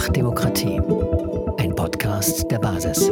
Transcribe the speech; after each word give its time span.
Macht 0.00 0.16
Demokratie. 0.16 0.80
Ein 1.58 1.76
Podcast 1.76 2.50
der 2.50 2.58
Basis. 2.58 3.10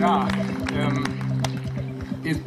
Ja, 0.00 0.26
ähm, 0.76 1.04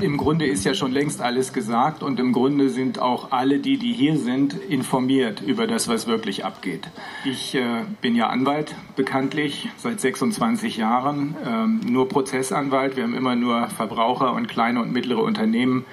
im 0.02 0.18
Grunde 0.18 0.48
ist 0.48 0.66
ja 0.66 0.74
schon 0.74 0.92
längst 0.92 1.22
alles 1.22 1.54
gesagt 1.54 2.04
und 2.04 2.20
im 2.20 2.34
Grunde 2.34 2.68
sind 2.68 3.00
auch 3.00 3.32
alle, 3.32 3.60
die, 3.60 3.78
die 3.78 3.94
hier 3.94 4.18
sind, 4.18 4.54
informiert 4.54 5.42
über 5.42 5.66
das, 5.66 5.88
was 5.88 6.08
wirklich 6.08 6.44
abgeht. 6.44 6.90
Ich 7.24 7.56
äh, 7.56 7.86
bin 8.02 8.16
ja 8.16 8.28
Anwalt, 8.28 8.76
bekanntlich, 8.98 9.70
seit 9.78 10.02
26 10.02 10.76
Jahren, 10.76 11.38
ähm, 11.46 11.80
nur 11.88 12.10
Prozessanwalt. 12.10 12.98
Wir 12.98 13.04
haben 13.04 13.16
immer 13.16 13.38
nur 13.38 13.70
Verbraucher 13.70 14.34
und 14.34 14.50
kleine 14.50 14.82
und 14.82 14.92
mittlere 14.92 15.24
Unternehmen 15.24 15.86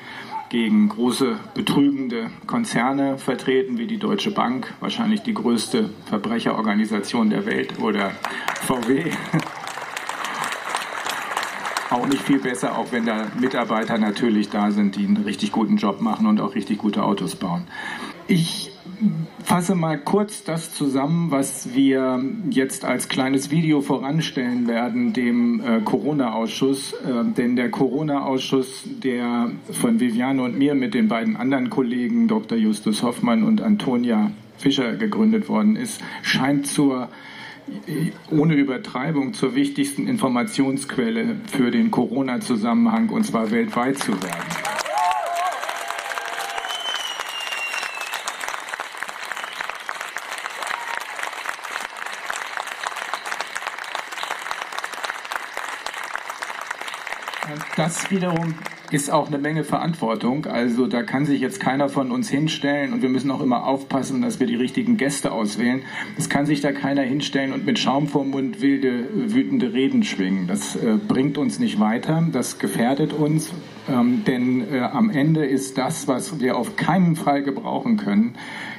gegen 0.48 0.88
große 0.88 1.36
betrügende 1.54 2.30
Konzerne 2.46 3.18
vertreten, 3.18 3.78
wie 3.78 3.86
die 3.86 3.98
Deutsche 3.98 4.30
Bank, 4.30 4.72
wahrscheinlich 4.80 5.22
die 5.22 5.34
größte 5.34 5.90
Verbrecherorganisation 6.06 7.30
der 7.30 7.46
Welt 7.46 7.78
oder 7.80 8.12
VW 8.62 9.10
auch 11.90 12.06
nicht 12.06 12.22
viel 12.22 12.40
besser, 12.40 12.76
auch 12.76 12.92
wenn 12.92 13.06
da 13.06 13.26
Mitarbeiter 13.38 13.98
natürlich 13.98 14.50
da 14.50 14.70
sind, 14.70 14.96
die 14.96 15.06
einen 15.06 15.18
richtig 15.18 15.52
guten 15.52 15.76
Job 15.76 16.00
machen 16.00 16.26
und 16.26 16.40
auch 16.40 16.54
richtig 16.54 16.78
gute 16.78 17.04
Autos 17.04 17.36
bauen. 17.36 17.64
Ich 18.26 18.73
fasse 19.42 19.74
mal 19.74 19.98
kurz 19.98 20.44
das 20.44 20.74
zusammen, 20.74 21.30
was 21.30 21.74
wir 21.74 22.22
jetzt 22.50 22.84
als 22.84 23.08
kleines 23.08 23.50
Video 23.50 23.80
voranstellen 23.80 24.66
werden, 24.66 25.12
dem 25.12 25.60
äh, 25.60 25.80
Corona-Ausschuss. 25.80 26.92
Äh, 26.92 27.24
denn 27.36 27.56
der 27.56 27.70
Corona-Ausschuss, 27.70 28.84
der 29.02 29.50
von 29.72 30.00
Viviane 30.00 30.42
und 30.42 30.58
mir 30.58 30.74
mit 30.74 30.94
den 30.94 31.08
beiden 31.08 31.36
anderen 31.36 31.70
Kollegen, 31.70 32.28
Dr. 32.28 32.58
Justus 32.58 33.02
Hoffmann 33.02 33.42
und 33.44 33.60
Antonia 33.60 34.30
Fischer, 34.56 34.94
gegründet 34.94 35.48
worden 35.48 35.76
ist, 35.76 36.00
scheint 36.22 36.66
zur 36.66 37.08
ohne 38.30 38.54
Übertreibung 38.54 39.32
zur 39.32 39.54
wichtigsten 39.54 40.06
Informationsquelle 40.06 41.36
für 41.46 41.70
den 41.70 41.90
Corona-Zusammenhang 41.90 43.08
und 43.08 43.24
zwar 43.24 43.50
weltweit 43.50 43.98
zu 43.98 44.12
werden. 44.12 44.83
Das 57.84 58.10
wiederum 58.10 58.54
ist 58.92 59.12
auch 59.12 59.26
eine 59.26 59.36
Menge 59.36 59.62
Verantwortung. 59.62 60.46
Also 60.46 60.86
da 60.86 61.02
kann 61.02 61.26
sich 61.26 61.42
jetzt 61.42 61.60
keiner 61.60 61.90
von 61.90 62.12
uns 62.12 62.30
hinstellen 62.30 62.94
und 62.94 63.02
wir 63.02 63.10
müssen 63.10 63.30
auch 63.30 63.42
immer 63.42 63.66
aufpassen, 63.66 64.22
dass 64.22 64.40
wir 64.40 64.46
die 64.46 64.54
richtigen 64.54 64.96
Gäste 64.96 65.32
auswählen. 65.32 65.82
Es 66.16 66.30
kann 66.30 66.46
sich 66.46 66.62
da 66.62 66.72
keiner 66.72 67.02
hinstellen 67.02 67.52
und 67.52 67.66
mit 67.66 67.78
Schaum 67.78 68.08
vorm 68.08 68.30
Mund 68.30 68.62
wilde, 68.62 69.04
wütende 69.34 69.74
Reden 69.74 70.02
schwingen. 70.02 70.46
Das 70.46 70.76
äh, 70.76 70.96
bringt 70.96 71.36
uns 71.36 71.58
nicht 71.58 71.78
weiter, 71.78 72.26
das 72.32 72.58
gefährdet 72.58 73.12
uns, 73.12 73.50
ähm, 73.86 74.24
denn 74.26 74.72
äh, 74.72 74.80
am 74.80 75.10
Ende 75.10 75.44
ist 75.44 75.76
das, 75.76 76.08
was 76.08 76.40
wir 76.40 76.56
auf 76.56 76.76
keinen 76.76 77.16
Fall 77.16 77.42
gebrauchen 77.42 77.98
können, 77.98 78.36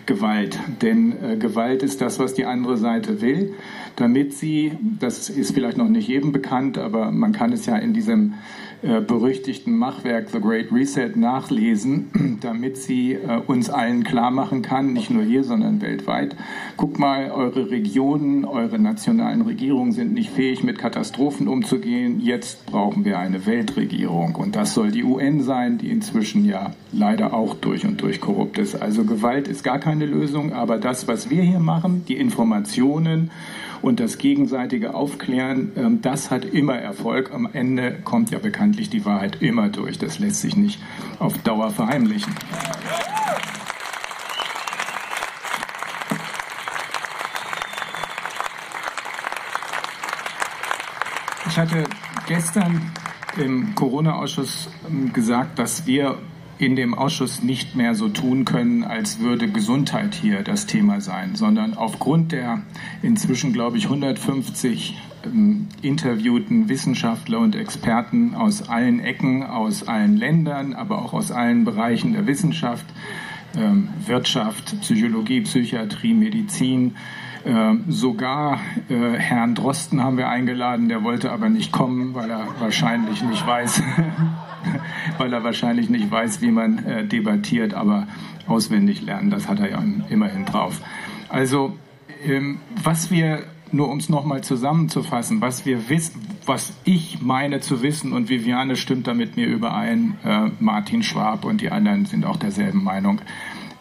Gewalt. 0.07 0.59
Denn 0.81 1.13
äh, 1.23 1.37
Gewalt 1.37 1.83
ist 1.83 2.01
das, 2.01 2.17
was 2.17 2.33
die 2.33 2.45
andere 2.45 2.77
Seite 2.77 3.21
will, 3.21 3.53
damit 3.95 4.33
sie, 4.33 4.73
das 4.99 5.29
ist 5.29 5.53
vielleicht 5.53 5.77
noch 5.77 5.89
nicht 5.89 6.07
jedem 6.07 6.31
bekannt, 6.31 6.77
aber 6.77 7.11
man 7.11 7.33
kann 7.33 7.51
es 7.53 7.65
ja 7.65 7.75
in 7.75 7.93
diesem 7.93 8.33
äh, 8.81 9.01
berüchtigten 9.01 9.77
Machwerk 9.77 10.29
The 10.29 10.39
Great 10.39 10.71
Reset 10.71 11.11
nachlesen, 11.15 12.37
damit 12.41 12.77
sie 12.77 13.13
äh, 13.13 13.41
uns 13.47 13.69
allen 13.69 14.03
klar 14.03 14.31
machen 14.31 14.61
kann, 14.61 14.93
nicht 14.93 15.09
nur 15.09 15.23
hier, 15.23 15.43
sondern 15.43 15.81
weltweit. 15.81 16.35
Guckt 16.77 16.99
mal, 16.99 17.31
eure 17.31 17.69
Regionen, 17.71 18.45
eure 18.45 18.79
nationalen 18.79 19.41
Regierungen 19.41 19.91
sind 19.91 20.13
nicht 20.13 20.29
fähig, 20.29 20.63
mit 20.63 20.77
Katastrophen 20.77 21.47
umzugehen. 21.47 22.19
Jetzt 22.19 22.65
brauchen 22.65 23.05
wir 23.05 23.19
eine 23.19 23.45
Weltregierung. 23.45 24.35
Und 24.35 24.55
das 24.55 24.73
soll 24.73 24.91
die 24.91 25.03
UN 25.03 25.41
sein, 25.41 25.77
die 25.77 25.89
inzwischen 25.89 26.45
ja 26.45 26.73
leider 26.91 27.33
auch 27.33 27.55
durch 27.55 27.85
und 27.85 28.01
durch 28.01 28.21
korrupt 28.21 28.57
ist. 28.57 28.75
Also 28.75 29.03
Gewalt 29.03 29.47
ist 29.47 29.63
gar 29.63 29.79
keine 29.79 30.05
Lösung, 30.05 30.53
aber 30.53 30.77
das, 30.77 31.07
was 31.07 31.29
wir 31.29 31.43
hier 31.43 31.59
machen, 31.59 32.05
die 32.07 32.17
Informationen, 32.17 33.31
und 33.85 33.99
das 33.99 34.17
gegenseitige 34.17 34.95
Aufklären, 34.95 35.71
ähm, 35.75 36.01
das 36.01 36.31
hat 36.31 36.43
immer 36.43 36.73
Erfolg. 36.73 37.31
Am 37.31 37.47
Ende 37.53 37.99
kommt 38.03 38.31
ja 38.31 38.39
bekanntlich 38.39 38.89
die 38.89 39.05
Wahrheit 39.05 39.43
immer 39.43 39.69
durch. 39.69 39.99
Das 39.99 40.17
lässt 40.17 40.41
sich 40.41 40.55
nicht 40.55 40.81
auf 41.19 41.37
Dauer 41.43 41.69
verheimlichen. 41.69 42.33
Ich 51.47 51.59
hatte 51.59 51.83
gestern 52.25 52.91
im 53.37 53.75
Corona-Ausschuss 53.75 54.67
ähm, 54.89 55.13
gesagt, 55.13 55.59
dass 55.59 55.85
wir 55.85 56.17
in 56.57 56.75
dem 56.75 56.93
Ausschuss 56.93 57.43
nicht 57.43 57.75
mehr 57.75 57.95
so 57.95 58.07
tun 58.07 58.45
können, 58.45 58.83
als 58.83 59.19
würde 59.19 59.49
Gesundheit 59.49 60.15
hier 60.15 60.41
das 60.41 60.65
Thema 60.65 61.01
sein, 61.01 61.35
sondern 61.35 61.73
aufgrund 61.73 62.31
der 62.31 62.61
inzwischen, 63.01 63.51
glaube 63.51 63.77
ich, 63.77 63.85
150 63.85 64.97
ähm, 65.25 65.67
interviewten 65.81 66.69
Wissenschaftler 66.69 67.39
und 67.39 67.55
Experten 67.55 68.35
aus 68.35 68.69
allen 68.69 68.99
Ecken, 68.99 69.43
aus 69.43 69.87
allen 69.87 70.15
Ländern, 70.15 70.73
aber 70.73 70.99
auch 70.99 71.13
aus 71.13 71.31
allen 71.31 71.65
Bereichen 71.65 72.13
der 72.13 72.25
Wissenschaft, 72.25 72.85
ähm, 73.57 73.89
Wirtschaft, 74.05 74.79
Psychologie, 74.81 75.41
Psychiatrie, 75.41 76.13
Medizin, 76.13 76.95
äh, 77.43 77.75
sogar 77.89 78.59
äh, 78.89 79.17
Herrn 79.17 79.55
Drosten 79.55 80.01
haben 80.01 80.17
wir 80.17 80.29
eingeladen, 80.29 80.89
der 80.89 81.03
wollte 81.03 81.31
aber 81.31 81.49
nicht 81.49 81.71
kommen, 81.71 82.15
weil 82.15 82.29
er 82.29 82.47
wahrscheinlich 82.59 83.21
nicht 83.23 83.45
weiß, 83.45 83.83
weil 85.17 85.33
er 85.33 85.43
wahrscheinlich 85.43 85.89
nicht 85.89 86.09
weiß, 86.09 86.41
wie 86.41 86.51
man 86.51 86.79
äh, 86.85 87.05
debattiert, 87.05 87.73
aber 87.73 88.07
auswendig 88.47 89.01
lernen, 89.01 89.29
das 89.29 89.47
hat 89.47 89.59
er 89.59 89.71
ja 89.71 89.83
immerhin 90.09 90.45
drauf. 90.45 90.81
Also, 91.29 91.77
ähm, 92.23 92.59
was 92.83 93.11
wir, 93.11 93.45
nur 93.71 93.89
um 93.89 93.97
es 93.97 94.09
nochmal 94.09 94.43
zusammenzufassen, 94.43 95.41
was 95.41 95.65
wir 95.65 95.89
wissen, 95.89 96.21
was 96.45 96.73
ich 96.83 97.21
meine 97.21 97.59
zu 97.59 97.81
wissen, 97.81 98.13
und 98.13 98.29
Viviane 98.29 98.75
stimmt 98.75 99.07
da 99.07 99.13
mit 99.13 99.35
mir 99.35 99.47
überein, 99.47 100.17
äh, 100.23 100.49
Martin 100.59 101.03
Schwab 101.03 101.45
und 101.45 101.61
die 101.61 101.71
anderen 101.71 102.05
sind 102.05 102.25
auch 102.25 102.37
derselben 102.37 102.83
Meinung. 102.83 103.21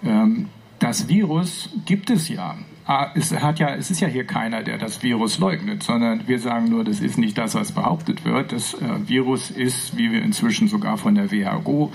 Ähm, 0.05 0.49
das 0.79 1.09
Virus 1.09 1.71
gibt 1.85 2.11
es 2.11 2.29
ja. 2.29 2.57
Ah, 2.87 3.13
es, 3.15 3.33
hat 3.33 3.59
ja, 3.59 3.75
es 3.75 3.91
ist 3.91 4.01
ja 4.01 4.09
hier 4.09 4.25
keiner, 4.25 4.63
der 4.63 4.77
das 4.77 5.03
Virus 5.03 5.39
leugnet, 5.39 5.83
sondern 5.83 6.29
wir 6.29 6.39
sagen 6.39 6.69
nur, 6.69 6.85
das 6.85 7.01
ist 7.01 7.17
nicht 7.17 7.39
das, 7.39 7.55
was 7.55 7.73
behauptet 7.73 8.27
wird. 8.27 8.53
Das 8.53 8.75
äh, 8.75 8.79
Virus 9.07 9.51
ist, 9.51 9.97
wie 9.97 10.13
wir 10.13 10.23
inzwischen 10.23 10.69
sogar 10.69 10.99
von 10.99 11.15
der 11.15 11.33
WHO 11.33 11.91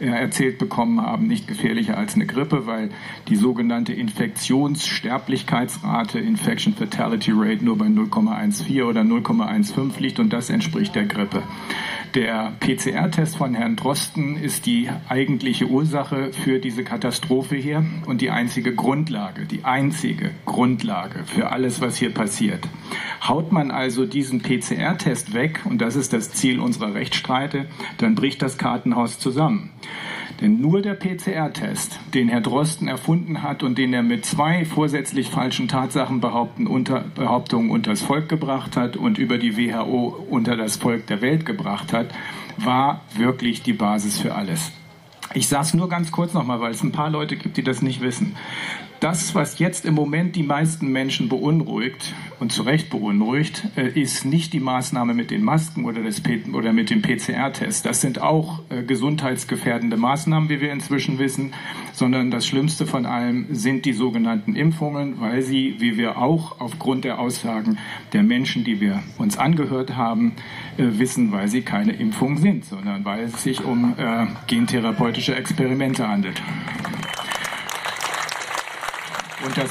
äh, 0.00 0.06
erzählt 0.06 0.58
bekommen 0.58 1.00
haben, 1.00 1.28
nicht 1.28 1.48
gefährlicher 1.48 1.96
als 1.96 2.14
eine 2.14 2.26
Grippe, 2.26 2.66
weil 2.66 2.90
die 3.28 3.36
sogenannte 3.36 3.94
Infektionssterblichkeitsrate, 3.94 6.18
Infection 6.18 6.74
Fatality 6.74 7.32
Rate, 7.34 7.64
nur 7.64 7.78
bei 7.78 7.86
0,14 7.86 8.84
oder 8.84 9.00
0,15 9.00 9.98
liegt 9.98 10.18
und 10.18 10.30
das 10.30 10.50
entspricht 10.50 10.94
der 10.94 11.06
Grippe. 11.06 11.42
Der 12.14 12.52
PCR-Test 12.60 13.36
von 13.38 13.54
Herrn 13.54 13.74
Drosten 13.74 14.36
ist 14.36 14.66
die 14.66 14.88
eigentliche 15.08 15.66
Ursache 15.66 16.32
für 16.32 16.60
diese 16.60 16.84
Katastrophe 16.84 17.56
hier 17.56 17.84
und 18.06 18.20
die 18.20 18.30
einzige 18.30 18.72
Grundlage, 18.72 19.46
die 19.46 19.64
einzige 19.64 20.30
Grundlage 20.46 21.24
für 21.24 21.50
alles, 21.50 21.80
was 21.80 21.96
hier 21.96 22.14
passiert. 22.14 22.68
Haut 23.26 23.50
man 23.50 23.72
also 23.72 24.06
diesen 24.06 24.42
PCR-Test 24.42 25.34
weg, 25.34 25.62
und 25.64 25.78
das 25.80 25.96
ist 25.96 26.12
das 26.12 26.30
Ziel 26.30 26.60
unserer 26.60 26.94
Rechtsstreite, 26.94 27.66
dann 27.98 28.14
bricht 28.14 28.42
das 28.42 28.58
Kartenhaus 28.58 29.18
zusammen. 29.18 29.70
Denn 30.40 30.60
nur 30.60 30.82
der 30.82 30.94
PCR-Test, 30.94 32.00
den 32.12 32.28
Herr 32.28 32.40
Drosten 32.40 32.88
erfunden 32.88 33.42
hat 33.42 33.62
und 33.62 33.78
den 33.78 33.92
er 33.92 34.02
mit 34.02 34.26
zwei 34.26 34.64
vorsätzlich 34.64 35.30
falschen 35.30 35.68
Tatsachenbehauptungen 35.68 36.66
unter, 36.68 37.04
unters 37.70 38.02
Volk 38.02 38.28
gebracht 38.28 38.76
hat 38.76 38.96
und 38.96 39.18
über 39.18 39.38
die 39.38 39.56
WHO 39.56 40.24
unter 40.28 40.56
das 40.56 40.76
Volk 40.76 41.06
der 41.06 41.20
Welt 41.20 41.46
gebracht 41.46 41.92
hat, 41.92 42.08
war 42.56 43.02
wirklich 43.16 43.62
die 43.62 43.72
Basis 43.72 44.18
für 44.18 44.34
alles. 44.34 44.72
Ich 45.32 45.48
sage 45.48 45.64
es 45.64 45.74
nur 45.74 45.88
ganz 45.88 46.12
kurz 46.12 46.34
nochmal, 46.34 46.60
weil 46.60 46.72
es 46.72 46.82
ein 46.82 46.92
paar 46.92 47.10
Leute 47.10 47.36
gibt, 47.36 47.56
die 47.56 47.62
das 47.62 47.82
nicht 47.82 48.00
wissen. 48.00 48.36
Das, 49.04 49.34
was 49.34 49.58
jetzt 49.58 49.84
im 49.84 49.92
Moment 49.92 50.34
die 50.34 50.42
meisten 50.42 50.88
Menschen 50.88 51.28
beunruhigt 51.28 52.14
und 52.40 52.52
zu 52.52 52.62
Recht 52.62 52.88
beunruhigt, 52.88 53.62
äh, 53.76 53.86
ist 54.00 54.24
nicht 54.24 54.54
die 54.54 54.60
Maßnahme 54.60 55.12
mit 55.12 55.30
den 55.30 55.44
Masken 55.44 55.84
oder, 55.84 56.02
das 56.02 56.22
P 56.22 56.40
oder 56.54 56.72
mit 56.72 56.88
dem 56.88 57.02
PCR-Test. 57.02 57.84
Das 57.84 58.00
sind 58.00 58.22
auch 58.22 58.60
äh, 58.70 58.82
gesundheitsgefährdende 58.82 59.98
Maßnahmen, 59.98 60.48
wie 60.48 60.62
wir 60.62 60.72
inzwischen 60.72 61.18
wissen, 61.18 61.52
sondern 61.92 62.30
das 62.30 62.46
Schlimmste 62.46 62.86
von 62.86 63.04
allem 63.04 63.48
sind 63.50 63.84
die 63.84 63.92
sogenannten 63.92 64.56
Impfungen, 64.56 65.20
weil 65.20 65.42
sie, 65.42 65.76
wie 65.80 65.98
wir 65.98 66.16
auch 66.16 66.58
aufgrund 66.60 67.04
der 67.04 67.18
Aussagen 67.18 67.76
der 68.14 68.22
Menschen, 68.22 68.64
die 68.64 68.80
wir 68.80 69.02
uns 69.18 69.36
angehört 69.36 69.96
haben, 69.96 70.32
äh, 70.78 70.84
wissen, 70.98 71.30
weil 71.30 71.48
sie 71.48 71.60
keine 71.60 71.92
Impfung 71.92 72.38
sind, 72.38 72.64
sondern 72.64 73.04
weil 73.04 73.24
es 73.24 73.42
sich 73.42 73.62
um 73.62 73.96
äh, 73.98 74.26
gentherapeutische 74.46 75.34
Experimente 75.34 76.08
handelt. 76.08 76.40
Und 79.44 79.56
das, 79.58 79.70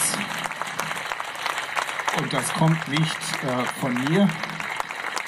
und 2.19 2.31
das 2.31 2.53
kommt 2.53 2.87
nicht 2.87 3.17
äh, 3.43 3.79
von 3.79 3.93
mir, 4.05 4.29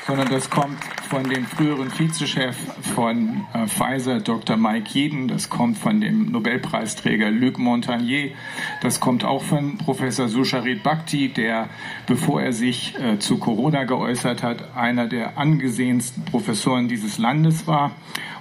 sondern 0.05 0.29
das 0.29 0.49
kommt 0.49 0.79
von 1.05 1.23
dem 1.29 1.45
früheren 1.45 1.91
Vizechef 1.91 2.55
von 2.95 3.45
äh, 3.53 3.67
Pfizer, 3.67 4.19
Dr. 4.19 4.57
Mike 4.57 4.89
Jeden, 4.91 5.27
das 5.27 5.49
kommt 5.49 5.77
von 5.77 6.01
dem 6.01 6.31
Nobelpreisträger 6.31 7.29
Luc 7.29 7.59
Montagnier, 7.59 8.31
das 8.81 8.99
kommt 8.99 9.23
auch 9.23 9.43
von 9.43 9.77
Professor 9.77 10.27
Susharit 10.27 10.83
Bhakti, 10.83 11.29
der, 11.29 11.69
bevor 12.07 12.41
er 12.41 12.53
sich 12.53 12.95
äh, 12.99 13.19
zu 13.19 13.37
Corona 13.37 13.83
geäußert 13.83 14.41
hat, 14.41 14.75
einer 14.75 15.07
der 15.07 15.37
angesehensten 15.37 16.25
Professoren 16.25 16.87
dieses 16.87 17.17
Landes 17.17 17.67
war. 17.67 17.91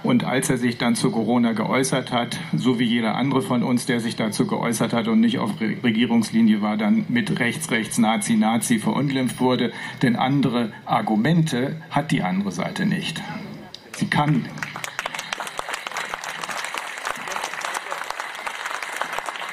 Und 0.05 0.23
als 0.23 0.51
er 0.51 0.59
sich 0.59 0.77
dann 0.77 0.93
zu 0.93 1.09
Corona 1.09 1.53
geäußert 1.53 2.11
hat, 2.11 2.37
so 2.55 2.77
wie 2.77 2.83
jeder 2.83 3.15
andere 3.15 3.41
von 3.41 3.63
uns, 3.63 3.87
der 3.87 3.99
sich 3.99 4.15
dazu 4.15 4.45
geäußert 4.45 4.93
hat 4.93 5.07
und 5.07 5.19
nicht 5.19 5.39
auf 5.39 5.59
Regierungslinie 5.59 6.61
war, 6.61 6.77
dann 6.77 7.05
mit 7.09 7.39
rechts, 7.39 7.71
rechts, 7.71 7.97
Nazi, 7.97 8.35
Nazi 8.35 8.77
verunglimpft 8.77 9.39
wurde. 9.39 9.71
Denn 10.03 10.15
andere 10.15 10.71
Argumente 10.85 11.77
hat 11.89 12.11
die 12.11 12.21
andere 12.21 12.51
Seite 12.51 12.64
nicht. 12.85 13.21
Sie 13.97 14.07
kann 14.07 14.49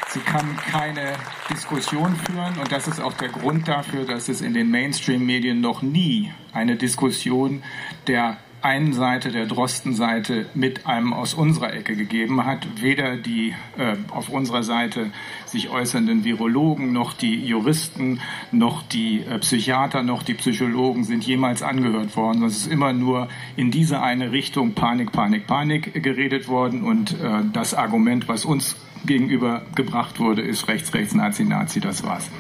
Sie 0.09 0.21
kann 0.21 0.57
keine 0.57 1.15
Diskussion 1.49 2.17
führen 2.17 2.59
und 2.59 2.71
das 2.71 2.87
ist 2.87 3.01
auch 3.01 3.15
der 3.15 3.29
Grund 3.29 3.67
dafür, 3.67 4.05
dass 4.05 4.29
es 4.29 4.43
in 4.43 4.53
den 4.53 4.71
Mainstream-Medien 4.71 5.61
noch 5.63 5.81
nie 5.81 6.31
eine 6.53 6.77
Diskussion 6.77 7.63
der 8.07 8.37
einen 8.65 8.93
Seite, 8.93 9.31
der 9.31 9.47
Drosten-Seite, 9.47 10.47
mit 10.55 10.87
einem 10.87 11.13
aus 11.13 11.35
unserer 11.35 11.73
Ecke 11.73 11.97
gegeben 11.97 12.45
hat. 12.45 12.67
Weder 12.81 13.17
die 13.17 13.55
äh, 13.77 13.97
auf 14.11 14.29
unserer 14.29 14.63
Seite 14.63 15.11
sich 15.47 15.71
äußernden 15.71 16.25
Virologen, 16.25 16.93
noch 16.93 17.13
die 17.13 17.45
Juristen, 17.45 18.21
noch 18.51 18.83
die 18.83 19.21
äh, 19.21 19.39
Psychiater, 19.39 20.03
noch 20.03 20.23
die 20.23 20.35
Psychologen 20.35 21.05
sind 21.05 21.25
jemals 21.25 21.63
angehört 21.63 22.17
worden. 22.17 22.43
Es 22.45 22.57
ist 22.59 22.67
immer 22.67 22.93
nur 22.93 23.29
in 23.57 23.71
diese 23.71 24.01
eine 24.01 24.33
Richtung 24.33 24.75
Panik, 24.75 25.13
Panik, 25.13 25.47
Panik 25.47 26.03
geredet 26.03 26.49
worden. 26.49 26.83
Und 26.83 27.13
äh, 27.21 27.43
das 27.53 27.75
Argument, 27.75 28.29
was 28.29 28.45
uns 28.45 28.77
gegenüber 29.05 29.63
gebracht 29.75 30.21
wurde, 30.21 30.43
ist 30.43 30.69
rechts, 30.69 30.95
rechts, 30.95 31.15
Nazi, 31.15 31.45
Nazi, 31.45 31.81
das 31.81 32.05
war's. 32.05 32.31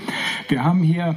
Wir 0.49 0.63
haben 0.63 0.83
hier 0.83 1.17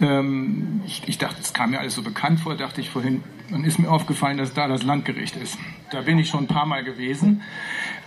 ähm, 0.00 0.82
ich, 0.86 1.02
ich, 1.06 1.18
dachte, 1.18 1.40
es 1.40 1.52
kam 1.52 1.70
mir 1.70 1.80
alles 1.80 1.94
so 1.94 2.02
bekannt 2.02 2.40
vor, 2.40 2.54
dachte 2.54 2.80
ich 2.80 2.90
vorhin. 2.90 3.22
Dann 3.50 3.64
ist 3.64 3.78
mir 3.78 3.90
aufgefallen, 3.90 4.38
dass 4.38 4.54
da 4.54 4.68
das 4.68 4.82
Landgericht 4.82 5.36
ist. 5.36 5.58
Da 5.90 6.02
bin 6.02 6.18
ich 6.18 6.28
schon 6.28 6.44
ein 6.44 6.48
paar 6.48 6.66
Mal 6.66 6.82
gewesen. 6.84 7.42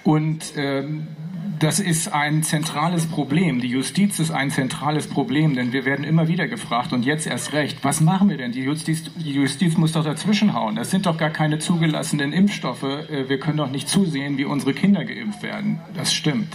Und 0.04 0.54
ähm, 0.56 1.08
das 1.60 1.80
ist 1.80 2.14
ein 2.14 2.42
zentrales 2.44 3.06
Problem. 3.06 3.60
Die 3.60 3.68
Justiz 3.68 4.20
ist 4.20 4.32
ein 4.32 4.50
zentrales 4.50 5.08
Problem, 5.08 5.56
denn 5.56 5.74
wir 5.74 5.84
werden 5.84 6.06
immer 6.06 6.28
wieder 6.28 6.48
gefragt 6.48 6.94
und 6.94 7.06
jetzt 7.06 7.28
erst 7.28 7.54
recht, 7.54 7.84
was 7.84 8.00
machen 8.00 8.30
wir 8.30 8.38
denn? 8.38 8.54
Die 8.54 8.64
Justiz, 8.64 9.12
die 9.16 9.34
Justiz 9.34 9.76
muss 9.76 9.92
doch 9.92 10.06
dazwischenhauen. 10.06 10.76
Das 10.76 10.90
sind 10.90 11.06
doch 11.06 11.18
gar 11.18 11.32
keine 11.32 11.60
zugelassenen 11.60 12.32
Impfstoffe. 12.32 12.84
Äh, 12.84 13.28
wir 13.28 13.40
können 13.40 13.58
doch 13.58 13.72
nicht 13.72 13.90
zusehen, 13.90 14.38
wie 14.38 14.46
unsere 14.46 14.74
Kinder 14.74 15.04
geimpft 15.04 15.44
werden. 15.44 15.80
Das 15.96 16.14
stimmt. 16.14 16.54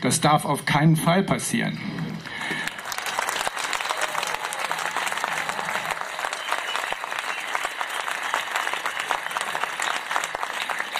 Das 0.00 0.20
darf 0.20 0.44
auf 0.44 0.64
keinen 0.64 0.96
Fall 0.96 1.22
passieren. 1.22 1.78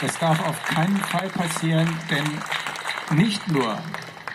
Das 0.01 0.17
darf 0.19 0.47
auf 0.47 0.63
keinen 0.65 0.97
Fall 0.97 1.29
passieren, 1.29 1.89
denn 2.09 3.19
nicht 3.19 3.49
nur 3.49 3.77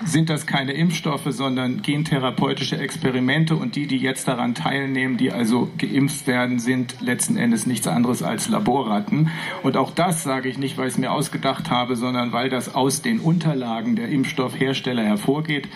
sind 0.06 0.30
das 0.30 0.46
keine 0.46 0.74
Impfstoffe, 0.74 1.28
sondern 1.30 1.82
gentherapeutische 1.82 2.78
Experimente 2.78 3.56
und 3.56 3.76
die, 3.76 3.88
die 3.88 3.98
jetzt 3.98 4.28
daran 4.28 4.56
teilnehmen, 4.56 5.18
die 5.18 5.32
also 5.32 5.70
geimpft 5.78 6.28
werden, 6.28 6.60
sind 6.60 7.00
letzten 7.00 7.38
Endes 7.38 7.66
nichts 7.66 7.88
anderes 7.88 8.24
als 8.24 8.50
Laborratten. 8.50 9.30
Und 9.62 9.78
auch 9.78 9.92
das 9.92 10.24
sage 10.24 10.50
ich 10.50 10.58
nicht, 10.58 10.78
weil 10.78 10.88
ich 10.88 10.94
es 10.96 11.00
mir 11.00 11.12
ausgedacht 11.12 11.70
habe, 11.70 11.96
sondern 11.96 12.34
weil 12.34 12.50
das 12.50 12.76
aus 12.76 13.02
den 13.02 13.20
Unterlagen 13.20 13.96
der 13.96 14.10
Impfstoffhersteller 14.10 15.04
hervorgeht, 15.04 15.68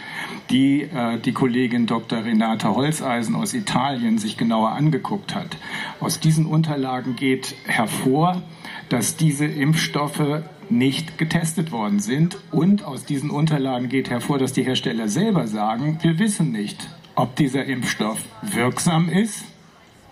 die 0.49 0.81
äh, 0.81 1.19
die 1.19 1.31
Kollegin 1.31 1.85
Dr. 1.85 2.23
Renata 2.23 2.75
Holzeisen 2.75 3.35
aus 3.35 3.53
Italien 3.53 4.17
sich 4.17 4.37
genauer 4.37 4.71
angeguckt 4.71 5.35
hat. 5.35 5.57
Aus 5.99 6.19
diesen 6.19 6.45
Unterlagen 6.45 7.15
geht 7.15 7.55
hervor, 7.65 8.41
dass 8.89 9.17
diese 9.17 9.45
Impfstoffe 9.45 10.43
nicht 10.69 11.17
getestet 11.17 11.71
worden 11.71 11.99
sind. 11.99 12.37
Und 12.51 12.83
aus 12.83 13.05
diesen 13.05 13.29
Unterlagen 13.29 13.89
geht 13.89 14.09
hervor, 14.09 14.37
dass 14.37 14.53
die 14.53 14.63
Hersteller 14.63 15.07
selber 15.07 15.47
sagen, 15.47 15.99
wir 16.01 16.19
wissen 16.19 16.51
nicht, 16.51 16.89
ob 17.15 17.35
dieser 17.35 17.65
Impfstoff 17.65 18.19
wirksam 18.41 19.09
ist 19.09 19.45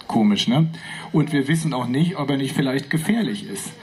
Komisch, 0.08 0.48
ne? 0.48 0.68
Und 1.12 1.34
wir 1.34 1.48
wissen 1.48 1.74
auch 1.74 1.88
nicht, 1.88 2.18
ob 2.18 2.30
er 2.30 2.38
nicht 2.38 2.54
vielleicht 2.54 2.90
gefährlich 2.90 3.48
ist. 3.50 3.74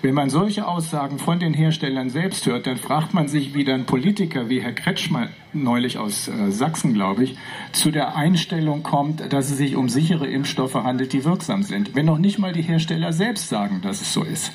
Wenn 0.00 0.14
man 0.14 0.30
solche 0.30 0.66
Aussagen 0.66 1.18
von 1.18 1.40
den 1.40 1.54
Herstellern 1.54 2.08
selbst 2.08 2.46
hört, 2.46 2.66
dann 2.66 2.76
fragt 2.76 3.14
man 3.14 3.26
sich, 3.26 3.54
wie 3.54 3.64
dann 3.64 3.84
Politiker 3.84 4.48
wie 4.48 4.60
Herr 4.60 4.72
Kretschmer 4.72 5.28
neulich 5.52 5.98
aus 5.98 6.28
äh, 6.28 6.50
Sachsen, 6.52 6.94
glaube 6.94 7.24
ich, 7.24 7.36
zu 7.72 7.90
der 7.90 8.16
Einstellung 8.16 8.82
kommt, 8.82 9.32
dass 9.32 9.50
es 9.50 9.56
sich 9.56 9.74
um 9.74 9.88
sichere 9.88 10.26
Impfstoffe 10.26 10.74
handelt, 10.74 11.12
die 11.12 11.24
wirksam 11.24 11.62
sind. 11.62 11.94
Wenn 11.94 12.06
noch 12.06 12.18
nicht 12.18 12.38
mal 12.38 12.52
die 12.52 12.62
Hersteller 12.62 13.12
selbst 13.12 13.48
sagen, 13.48 13.80
dass 13.82 14.00
es 14.00 14.12
so 14.12 14.22
ist. 14.22 14.52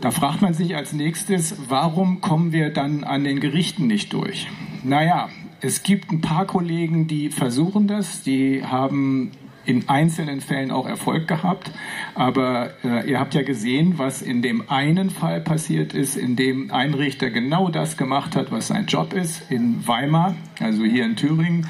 Da 0.00 0.10
fragt 0.10 0.42
man 0.42 0.54
sich 0.54 0.76
als 0.76 0.92
nächstes, 0.92 1.56
warum 1.68 2.20
kommen 2.20 2.52
wir 2.52 2.70
dann 2.70 3.04
an 3.04 3.24
den 3.24 3.40
Gerichten 3.40 3.86
nicht 3.86 4.12
durch? 4.12 4.48
Naja, 4.84 5.28
es 5.60 5.82
gibt 5.82 6.12
ein 6.12 6.20
paar 6.20 6.46
Kollegen, 6.46 7.08
die 7.08 7.30
versuchen 7.30 7.88
das, 7.88 8.22
die 8.22 8.64
haben 8.64 9.32
in 9.68 9.86
einzelnen 9.86 10.40
Fällen 10.40 10.70
auch 10.70 10.86
Erfolg 10.88 11.28
gehabt. 11.28 11.70
Aber 12.14 12.70
äh, 12.82 13.08
ihr 13.08 13.20
habt 13.20 13.34
ja 13.34 13.42
gesehen, 13.42 13.98
was 13.98 14.22
in 14.22 14.40
dem 14.40 14.70
einen 14.70 15.10
Fall 15.10 15.42
passiert 15.42 15.92
ist, 15.92 16.16
in 16.16 16.36
dem 16.36 16.70
ein 16.70 16.94
Richter 16.94 17.28
genau 17.28 17.68
das 17.68 17.98
gemacht 17.98 18.34
hat, 18.34 18.50
was 18.50 18.68
sein 18.68 18.86
Job 18.86 19.12
ist, 19.12 19.50
in 19.50 19.86
Weimar, 19.86 20.34
also 20.58 20.84
hier 20.84 21.04
in 21.04 21.16
Thüringen. 21.16 21.68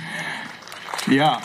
Ja. 1.11 1.41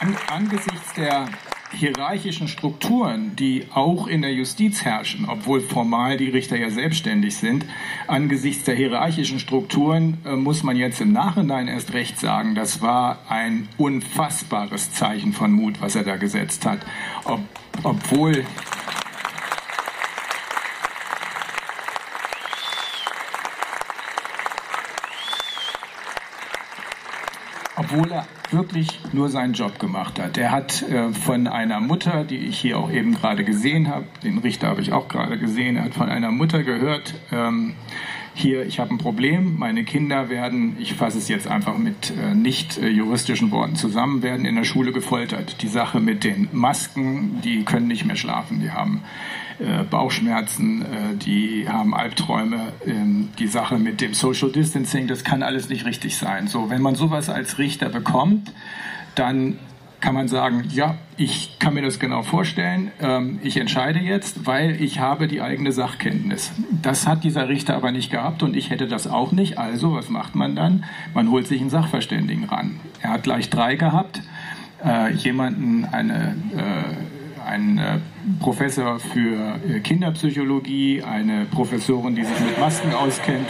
An, 0.00 0.14
angesichts 0.28 0.92
der 0.92 1.26
hierarchischen 1.72 2.48
Strukturen, 2.48 3.36
die 3.36 3.66
auch 3.72 4.06
in 4.06 4.22
der 4.22 4.32
Justiz 4.32 4.84
herrschen, 4.84 5.26
obwohl 5.28 5.60
formal 5.60 6.16
die 6.16 6.28
Richter 6.28 6.56
ja 6.56 6.70
selbstständig 6.70 7.36
sind, 7.36 7.64
angesichts 8.06 8.64
der 8.64 8.74
hierarchischen 8.74 9.38
Strukturen 9.38 10.18
äh, 10.24 10.36
muss 10.36 10.62
man 10.62 10.76
jetzt 10.76 11.00
im 11.00 11.12
Nachhinein 11.12 11.68
erst 11.68 11.92
recht 11.92 12.18
sagen, 12.18 12.54
das 12.54 12.82
war 12.82 13.18
ein 13.28 13.68
unfassbares 13.78 14.92
Zeichen 14.92 15.32
von 15.32 15.52
Mut, 15.52 15.80
was 15.80 15.96
er 15.96 16.04
da 16.04 16.16
gesetzt 16.16 16.66
hat. 16.66 16.80
Ob, 17.24 17.40
obwohl 17.82 18.44
obwohl 27.86 28.10
er 28.12 28.26
wirklich 28.50 29.00
nur 29.12 29.28
seinen 29.28 29.52
Job 29.52 29.78
gemacht 29.78 30.18
hat. 30.18 30.38
Er 30.38 30.50
hat 30.50 30.82
äh, 30.82 31.12
von 31.12 31.46
einer 31.46 31.80
Mutter, 31.80 32.24
die 32.24 32.36
ich 32.36 32.58
hier 32.58 32.78
auch 32.78 32.90
eben 32.90 33.14
gerade 33.14 33.44
gesehen 33.44 33.88
habe, 33.88 34.06
den 34.22 34.38
Richter 34.38 34.68
habe 34.68 34.80
ich 34.80 34.92
auch 34.92 35.08
gerade 35.08 35.38
gesehen, 35.38 35.76
er 35.76 35.84
hat 35.84 35.94
von 35.94 36.08
einer 36.08 36.30
Mutter 36.30 36.62
gehört, 36.62 37.14
ähm, 37.32 37.74
hier, 38.34 38.66
ich 38.66 38.80
habe 38.80 38.90
ein 38.90 38.98
Problem, 38.98 39.56
meine 39.58 39.82
Kinder 39.84 40.28
werden, 40.28 40.76
ich 40.78 40.92
fasse 40.92 41.16
es 41.16 41.28
jetzt 41.28 41.48
einfach 41.48 41.78
mit 41.78 42.10
äh, 42.10 42.34
nicht 42.34 42.76
äh, 42.76 42.88
juristischen 42.88 43.50
Worten 43.50 43.76
zusammen, 43.76 44.22
werden 44.22 44.44
in 44.44 44.56
der 44.56 44.64
Schule 44.64 44.92
gefoltert. 44.92 45.62
Die 45.62 45.68
Sache 45.68 46.00
mit 46.00 46.22
den 46.22 46.48
Masken, 46.52 47.40
die 47.42 47.64
können 47.64 47.88
nicht 47.88 48.04
mehr 48.04 48.16
schlafen, 48.16 48.60
die 48.60 48.72
haben 48.72 49.02
äh, 49.58 49.84
Bauchschmerzen, 49.84 50.82
äh, 50.82 51.16
die 51.16 51.68
haben 51.68 51.94
Albträume, 51.94 52.72
ähm, 52.86 53.30
die 53.38 53.46
Sache 53.46 53.78
mit 53.78 54.00
dem 54.00 54.12
Social 54.12 54.50
Distancing, 54.50 55.06
das 55.06 55.24
kann 55.24 55.42
alles 55.42 55.68
nicht 55.68 55.86
richtig 55.86 56.16
sein. 56.16 56.46
So, 56.46 56.68
wenn 56.68 56.82
man 56.82 56.94
sowas 56.94 57.30
als 57.30 57.58
Richter 57.58 57.88
bekommt, 57.88 58.52
dann 59.14 59.58
kann 60.00 60.14
man 60.14 60.28
sagen, 60.28 60.64
ja, 60.70 60.96
ich 61.16 61.58
kann 61.58 61.74
mir 61.74 61.82
das 61.82 61.98
genau 61.98 62.22
vorstellen, 62.22 62.92
ähm, 63.00 63.40
ich 63.42 63.56
entscheide 63.56 63.98
jetzt, 63.98 64.46
weil 64.46 64.80
ich 64.82 65.00
habe 65.00 65.26
die 65.26 65.40
eigene 65.40 65.72
Sachkenntnis. 65.72 66.52
Das 66.82 67.06
hat 67.06 67.24
dieser 67.24 67.48
Richter 67.48 67.74
aber 67.76 67.92
nicht 67.92 68.10
gehabt 68.10 68.42
und 68.42 68.56
ich 68.56 68.70
hätte 68.70 68.88
das 68.88 69.06
auch 69.06 69.32
nicht. 69.32 69.58
Also, 69.58 69.94
was 69.94 70.10
macht 70.10 70.34
man 70.34 70.54
dann? 70.54 70.84
Man 71.14 71.30
holt 71.30 71.46
sich 71.46 71.60
einen 71.60 71.70
Sachverständigen 71.70 72.44
ran. 72.44 72.78
Er 73.00 73.10
hat 73.10 73.22
gleich 73.22 73.48
drei 73.48 73.76
gehabt, 73.76 74.20
äh, 74.84 75.12
jemanden, 75.14 75.86
eine, 75.86 76.36
einen 77.46 77.78
äh, 77.78 77.98
Professor 78.40 78.98
für 78.98 79.58
äh, 79.68 79.80
Kinderpsychologie, 79.80 81.02
eine 81.02 81.46
Professorin, 81.46 82.14
die 82.16 82.24
sich 82.24 82.40
mit 82.40 82.58
Masken 82.58 82.92
auskennt 82.92 83.48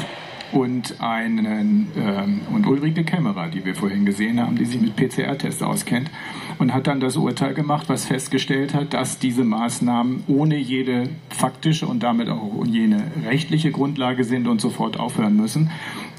und 0.52 1.00
einen 1.00 1.88
ähm, 1.96 2.40
und 2.52 2.66
Ulrike 2.66 3.04
Kämmerer, 3.04 3.48
die 3.48 3.64
wir 3.64 3.74
vorhin 3.74 4.04
gesehen 4.04 4.40
haben, 4.40 4.56
die 4.56 4.64
sich 4.64 4.80
mit 4.80 4.96
PCR-Tests 4.96 5.62
auskennt 5.62 6.10
und 6.58 6.72
hat 6.72 6.86
dann 6.86 7.00
das 7.00 7.16
Urteil 7.16 7.54
gemacht, 7.54 7.88
was 7.88 8.04
festgestellt 8.06 8.74
hat, 8.74 8.94
dass 8.94 9.18
diese 9.18 9.44
Maßnahmen 9.44 10.24
ohne 10.28 10.56
jede 10.56 11.08
faktische 11.28 11.86
und 11.86 12.02
damit 12.02 12.28
auch 12.28 12.64
jene 12.64 13.02
rechtliche 13.24 13.70
Grundlage 13.70 14.24
sind 14.24 14.46
und 14.48 14.60
sofort 14.60 14.98
aufhören 14.98 15.36
müssen. 15.36 15.70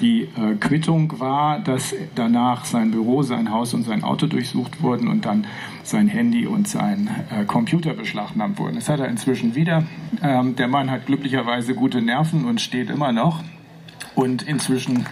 Die 0.02 0.24
äh, 0.24 0.56
Quittung 0.60 1.20
war, 1.20 1.60
dass 1.60 1.96
danach 2.16 2.66
sein 2.66 2.92
Büro, 2.92 3.24
sein 3.24 3.52
Haus 3.52 3.74
und 3.74 3.84
sein 3.84 4.04
Auto 4.04 4.28
durchsucht 4.28 4.84
wurden 4.84 5.08
und 5.08 5.26
dann 5.26 5.48
sein 5.84 6.08
Handy 6.08 6.46
und 6.46 6.68
sein 6.68 7.10
äh, 7.32 7.46
Computer 7.46 7.94
beschlagnahmt 7.94 8.60
wurden. 8.60 8.76
Das 8.76 8.90
hat 8.90 9.00
er 9.00 9.08
inzwischen 9.08 9.56
wieder. 9.56 9.84
Ähm, 10.22 10.56
der 10.56 10.68
Mann 10.68 10.92
hat 10.92 11.06
glücklicherweise 11.06 11.74
gute 11.74 12.02
Nerven 12.02 12.46
und 12.46 12.62
steht 12.62 12.90
immer 12.90 13.12
noch 13.12 13.42
und 14.18 14.42
inzwischen 14.42 15.06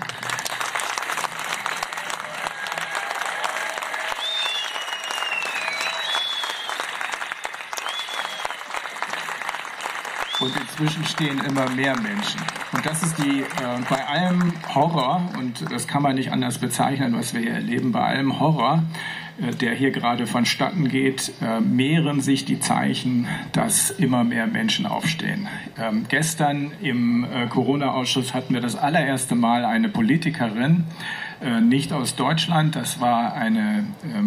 Und 10.41 10.53
inzwischen 10.57 11.05
stehen 11.05 11.39
immer 11.39 11.67
mehr 11.71 11.97
Menschen. 12.00 12.41
Und 12.74 12.85
das 12.85 13.01
ist 13.01 13.17
die, 13.17 13.41
äh, 13.41 13.45
bei 13.89 14.05
allem 14.05 14.53
Horror, 14.75 15.29
und 15.39 15.71
das 15.71 15.88
kann 15.88 16.03
man 16.03 16.15
nicht 16.15 16.31
anders 16.31 16.59
bezeichnen, 16.59 17.17
was 17.17 17.33
wir 17.33 17.41
hier 17.41 17.53
erleben, 17.53 17.91
bei 17.91 18.01
allem 18.01 18.39
Horror 18.39 18.83
der 19.37 19.73
hier 19.73 19.91
gerade 19.91 20.27
vonstatten 20.27 20.87
geht, 20.87 21.33
äh, 21.41 21.59
mehren 21.59 22.21
sich 22.21 22.45
die 22.45 22.59
Zeichen, 22.59 23.27
dass 23.51 23.89
immer 23.91 24.23
mehr 24.23 24.47
Menschen 24.47 24.85
aufstehen. 24.85 25.47
Ähm, 25.77 26.05
gestern 26.07 26.71
im 26.81 27.25
äh, 27.25 27.47
Corona-Ausschuss 27.47 28.33
hatten 28.33 28.53
wir 28.53 28.61
das 28.61 28.75
allererste 28.75 29.35
Mal 29.35 29.65
eine 29.65 29.89
Politikerin, 29.89 30.85
nicht 31.61 31.91
aus 31.91 32.15
Deutschland, 32.15 32.77
das 32.77 33.01
war 33.01 33.33
eine, 33.33 33.83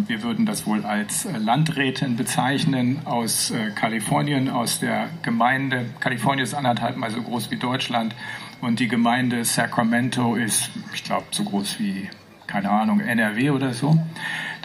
wir 0.07 0.21
würden 0.21 0.45
das 0.45 0.67
wohl 0.67 0.85
als 0.85 1.27
Landrätin 1.39 2.15
bezeichnen, 2.15 3.01
aus 3.05 3.51
Kalifornien, 3.73 4.47
aus 4.47 4.79
der 4.79 5.09
Gemeinde. 5.23 5.87
Kalifornien 5.99 6.43
ist 6.43 6.53
anderthalb 6.53 6.97
mal 6.97 7.09
so 7.09 7.23
groß 7.23 7.49
wie 7.49 7.57
Deutschland 7.57 8.13
und 8.61 8.79
die 8.79 8.87
Gemeinde 8.87 9.43
Sacramento 9.43 10.35
ist, 10.35 10.69
ich 10.93 11.03
glaube, 11.03 11.25
so 11.31 11.43
groß 11.43 11.79
wie, 11.79 12.09
keine 12.45 12.69
Ahnung, 12.69 12.99
NRW 12.99 13.49
oder 13.49 13.73
so. 13.73 13.97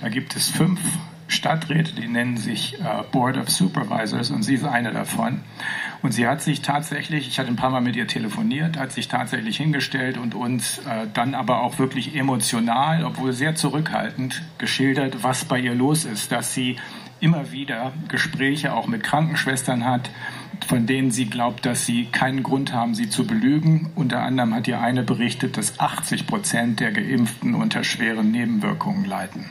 Da 0.00 0.08
gibt 0.08 0.36
es 0.36 0.50
fünf 0.50 0.80
Stadträte, 1.28 1.94
die 1.94 2.06
nennen 2.06 2.36
sich 2.36 2.80
äh, 2.80 3.02
Board 3.10 3.36
of 3.36 3.48
Supervisors 3.48 4.30
und 4.30 4.42
sie 4.42 4.54
ist 4.54 4.64
eine 4.64 4.92
davon. 4.92 5.40
Und 6.02 6.12
sie 6.12 6.26
hat 6.26 6.42
sich 6.42 6.60
tatsächlich, 6.60 7.28
ich 7.28 7.38
hatte 7.38 7.48
ein 7.48 7.56
paar 7.56 7.70
Mal 7.70 7.80
mit 7.80 7.96
ihr 7.96 8.06
telefoniert, 8.06 8.78
hat 8.78 8.92
sich 8.92 9.08
tatsächlich 9.08 9.56
hingestellt 9.56 10.18
und 10.18 10.34
uns 10.34 10.78
äh, 10.78 11.06
dann 11.12 11.34
aber 11.34 11.62
auch 11.62 11.78
wirklich 11.78 12.14
emotional, 12.14 13.04
obwohl 13.04 13.32
sehr 13.32 13.54
zurückhaltend, 13.54 14.42
geschildert, 14.58 15.22
was 15.22 15.46
bei 15.46 15.58
ihr 15.58 15.74
los 15.74 16.04
ist, 16.04 16.30
dass 16.30 16.52
sie 16.52 16.76
immer 17.20 17.52
wieder 17.52 17.92
Gespräche 18.08 18.74
auch 18.74 18.86
mit 18.86 19.02
Krankenschwestern 19.02 19.86
hat, 19.86 20.10
von 20.64 20.86
denen 20.86 21.10
sie 21.10 21.26
glaubt, 21.26 21.66
dass 21.66 21.86
sie 21.86 22.06
keinen 22.06 22.42
Grund 22.42 22.72
haben, 22.72 22.94
sie 22.94 23.08
zu 23.08 23.26
belügen. 23.26 23.90
Unter 23.94 24.22
anderem 24.22 24.54
hat 24.54 24.68
ihr 24.68 24.80
eine 24.80 25.02
berichtet, 25.02 25.56
dass 25.56 25.78
80 25.78 26.26
Prozent 26.26 26.80
der 26.80 26.92
Geimpften 26.92 27.54
unter 27.54 27.84
schweren 27.84 28.30
Nebenwirkungen 28.30 29.04
leiden. 29.04 29.46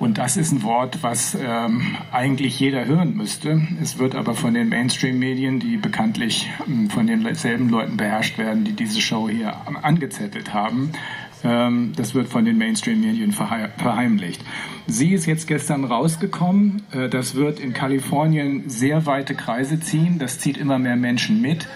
Und 0.00 0.18
das 0.18 0.36
ist 0.36 0.52
ein 0.52 0.62
Wort, 0.64 1.02
was 1.02 1.36
ähm, 1.40 1.96
eigentlich 2.10 2.58
jeder 2.58 2.84
hören 2.84 3.16
müsste. 3.16 3.62
Es 3.80 3.98
wird 3.98 4.16
aber 4.16 4.34
von 4.34 4.52
den 4.52 4.68
Mainstream-Medien, 4.68 5.60
die 5.60 5.76
bekanntlich 5.76 6.50
ähm, 6.66 6.90
von 6.90 7.06
denselben 7.06 7.68
Leuten 7.68 7.96
beherrscht 7.96 8.36
werden, 8.36 8.64
die 8.64 8.72
diese 8.72 9.00
Show 9.00 9.28
hier 9.28 9.54
angezettelt 9.82 10.52
haben, 10.52 10.90
ähm, 10.92 10.98
das 11.44 12.14
wird 12.14 12.28
von 12.28 12.44
den 12.44 12.58
Mainstream-Medien 12.58 13.32
verheimlicht. 13.32 14.42
Sie 14.86 15.12
ist 15.12 15.26
jetzt 15.26 15.46
gestern 15.46 15.84
rausgekommen. 15.84 16.82
Äh, 16.92 17.08
das 17.08 17.34
wird 17.34 17.60
in 17.60 17.72
Kalifornien 17.72 18.68
sehr 18.68 19.06
weite 19.06 19.34
Kreise 19.34 19.80
ziehen. 19.80 20.18
Das 20.18 20.38
zieht 20.38 20.56
immer 20.56 20.78
mehr 20.78 20.96
Menschen 20.96 21.40
mit. 21.40 21.68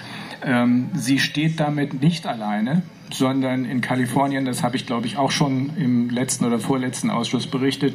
Ähm, 0.45 0.91
sie 0.95 1.19
steht 1.19 1.61
damit 1.61 2.01
nicht 2.03 2.27
alleine 2.27 2.83
sondern 3.11 3.65
in 3.65 3.81
Kalifornien, 3.81 4.45
das 4.45 4.63
habe 4.63 4.77
ich 4.77 4.87
glaube 4.87 5.07
ich 5.07 5.17
auch 5.17 5.31
schon 5.31 5.77
im 5.77 6.11
letzten 6.11 6.45
oder 6.45 6.59
vorletzten 6.59 7.11
Ausschuss 7.11 7.47
berichtet, 7.47 7.95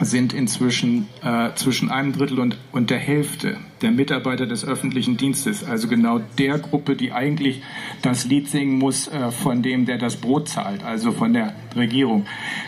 sind 0.00 0.32
inzwischen 0.32 1.08
äh, 1.22 1.50
zwischen 1.54 1.90
einem 1.90 2.12
Drittel 2.12 2.38
und, 2.40 2.56
und 2.72 2.90
der 2.90 2.98
Hälfte 2.98 3.58
der 3.82 3.90
Mitarbeiter 3.90 4.46
des 4.46 4.64
öffentlichen 4.64 5.16
Dienstes, 5.16 5.64
also 5.64 5.88
genau 5.88 6.20
der 6.38 6.58
Gruppe, 6.58 6.96
die 6.96 7.12
eigentlich 7.12 7.62
das 8.02 8.24
Lied 8.24 8.48
singen 8.48 8.78
muss, 8.78 9.08
äh, 9.08 9.30
von 9.30 9.62
dem, 9.62 9.86
der 9.86 9.98
das 9.98 10.16
Brot 10.16 10.48
zahlt, 10.48 10.82
also 10.82 11.12
von 11.12 11.32
der 11.32 11.54
Regierung, 11.76 12.26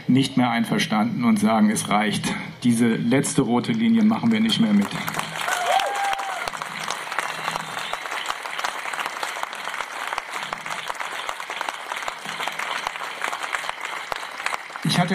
nicht 0.09 0.37
mehr 0.37 0.51
einverstanden 0.51 1.25
und 1.25 1.39
sagen, 1.39 1.71
es 1.71 1.89
reicht. 1.89 2.35
Diese 2.65 2.89
letzte 2.89 3.43
rote 3.43 3.73
Linie 3.73 4.05
machen 4.05 4.31
wir 4.31 4.41
nicht 4.41 4.61
mehr 4.61 4.73
mit. 4.73 4.89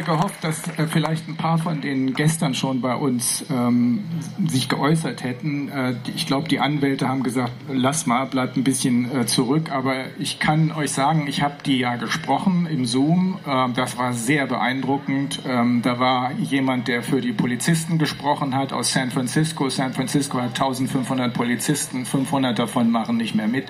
Gehofft, 0.08 0.44
dass 0.44 0.68
äh, 0.80 0.88
vielleicht 0.88 1.28
ein 1.28 1.36
paar 1.36 1.60
von 1.60 1.82
denen 1.82 2.14
gestern 2.14 2.56
schon 2.56 2.82
bei 2.82 2.96
uns 2.96 3.46
ähm, 3.52 4.06
sich 4.48 4.70
geäußert 4.70 5.24
hätten. 5.24 5.70
Äh, 5.70 5.96
ich 6.16 6.26
glaube, 6.26 6.48
die 6.48 6.60
Anwälte 6.60 7.08
haben 7.08 7.22
gesagt, 7.22 7.52
lass 7.72 8.08
mal, 8.08 8.26
bleibt 8.26 8.58
ein 8.58 8.64
bisschen 8.64 9.16
äh, 9.16 9.26
zurück. 9.28 9.70
Aber 9.72 10.06
ich 10.18 10.40
kann 10.40 10.72
euch 10.72 10.92
sagen, 10.92 11.28
ich 11.28 11.44
habe 11.44 11.56
die 11.64 11.78
ja 11.78 11.98
gesprochen 11.98 12.66
im 12.66 12.86
Zoom. 12.86 13.38
Ähm, 13.46 13.74
das 13.76 13.98
war 13.98 14.14
sehr 14.14 14.48
beeindruckend. 14.48 15.42
Ähm, 15.46 15.82
da 15.84 16.00
war 16.00 16.32
jemand, 16.32 16.88
der 16.88 17.04
für 17.04 17.22
die 17.22 17.34
Polizisten 17.34 18.00
gesprochen 18.00 18.56
hat 18.56 18.74
aus 18.74 18.94
San 18.94 19.12
Francisco. 19.12 19.70
San 19.70 19.94
Francisco 19.94 20.40
hat 20.40 20.60
1500 20.60 21.34
Polizisten, 21.34 22.06
500 22.06 22.58
davon 22.58 22.90
machen 22.90 23.18
nicht 23.18 23.36
mehr 23.36 23.48
mit. 23.48 23.66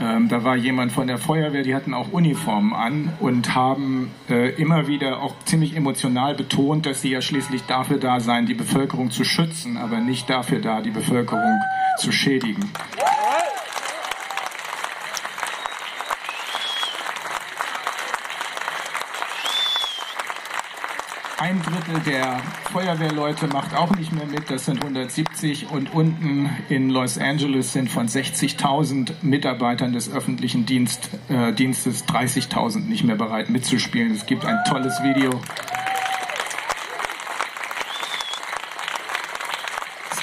Ähm, 0.00 0.28
da 0.28 0.42
war 0.42 0.56
jemand 0.56 0.92
von 0.92 1.06
der 1.06 1.18
Feuerwehr, 1.18 1.62
die 1.62 1.74
hatten 1.74 1.94
auch 1.94 2.12
Uniformen 2.12 2.72
an 2.72 3.12
und 3.20 3.54
haben 3.54 4.10
äh, 4.28 4.50
immer 4.54 4.88
wieder 4.88 5.22
auch 5.22 5.34
ziemlich 5.44 5.76
emotional 5.76 6.34
betont, 6.34 6.86
dass 6.86 7.02
sie 7.02 7.10
ja 7.10 7.20
schließlich 7.20 7.62
dafür 7.62 7.98
da 7.98 8.20
seien, 8.20 8.46
die 8.46 8.54
Bevölkerung 8.54 9.10
zu 9.10 9.24
schützen, 9.24 9.76
aber 9.76 9.98
nicht 9.98 10.28
dafür 10.28 10.60
da, 10.60 10.80
die 10.80 10.90
Bevölkerung 10.90 11.60
zu 11.98 12.10
schädigen. 12.10 12.70
Ein 21.44 21.60
Drittel 21.60 22.00
der 22.06 22.40
Feuerwehrleute 22.72 23.48
macht 23.48 23.76
auch 23.76 23.94
nicht 23.96 24.12
mehr 24.12 24.24
mit, 24.24 24.50
das 24.50 24.64
sind 24.64 24.80
170 24.82 25.70
und 25.70 25.92
unten 25.92 26.48
in 26.70 26.88
Los 26.88 27.18
Angeles 27.18 27.74
sind 27.74 27.90
von 27.90 28.08
60.000 28.08 29.12
Mitarbeitern 29.20 29.92
des 29.92 30.10
öffentlichen 30.10 30.64
Dienst, 30.64 31.10
äh, 31.28 31.52
Dienstes 31.52 32.06
30.000 32.06 32.88
nicht 32.88 33.04
mehr 33.04 33.16
bereit 33.16 33.50
mitzuspielen. 33.50 34.12
Es 34.12 34.24
gibt 34.24 34.46
ein 34.46 34.56
tolles 34.66 35.02
Video. 35.02 35.38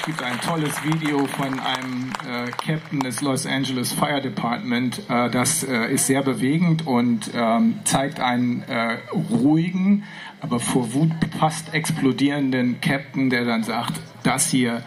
Es 0.02 0.06
gibt 0.06 0.22
ein 0.24 0.40
tolles 0.40 0.82
Video 0.82 1.28
von 1.28 1.60
einem 1.60 2.10
äh, 2.28 2.50
Captain 2.50 2.98
des 2.98 3.20
Los 3.20 3.46
Angeles 3.46 3.92
Fire 3.92 4.20
Department. 4.20 5.00
Äh, 5.08 5.30
das 5.30 5.62
äh, 5.62 5.94
ist 5.94 6.08
sehr 6.08 6.24
bewegend 6.24 6.84
und 6.88 7.30
ähm, 7.32 7.78
zeigt 7.84 8.18
einen 8.18 8.62
äh, 8.62 8.98
ruhigen, 9.30 10.02
aber 10.40 10.58
vor 10.58 10.92
Wut 10.92 11.12
fast 11.38 11.72
explodierenden 11.72 12.80
Captain, 12.80 13.30
der 13.30 13.44
dann 13.44 13.62
sagt, 13.62 13.92
das 14.24 14.50
hier, 14.50 14.82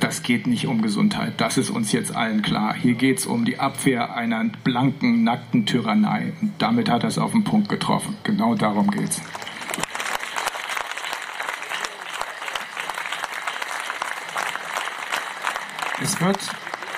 das 0.00 0.24
geht 0.24 0.48
nicht 0.48 0.66
um 0.66 0.82
Gesundheit. 0.82 1.34
Das 1.36 1.56
ist 1.56 1.70
uns 1.70 1.92
jetzt 1.92 2.12
allen 2.12 2.42
klar. 2.42 2.74
Hier 2.74 2.94
geht 2.94 3.18
es 3.18 3.26
um 3.26 3.44
die 3.44 3.60
Abwehr 3.60 4.16
einer 4.16 4.44
blanken, 4.64 5.22
nackten 5.22 5.64
Tyrannei. 5.64 6.32
Und 6.40 6.54
damit 6.58 6.90
hat 6.90 7.04
er 7.04 7.08
es 7.08 7.18
auf 7.18 7.30
den 7.30 7.44
Punkt 7.44 7.68
getroffen. 7.68 8.16
Genau 8.24 8.56
darum 8.56 8.90
geht 8.90 9.20
es. 16.12 16.20
Wird 16.20 16.38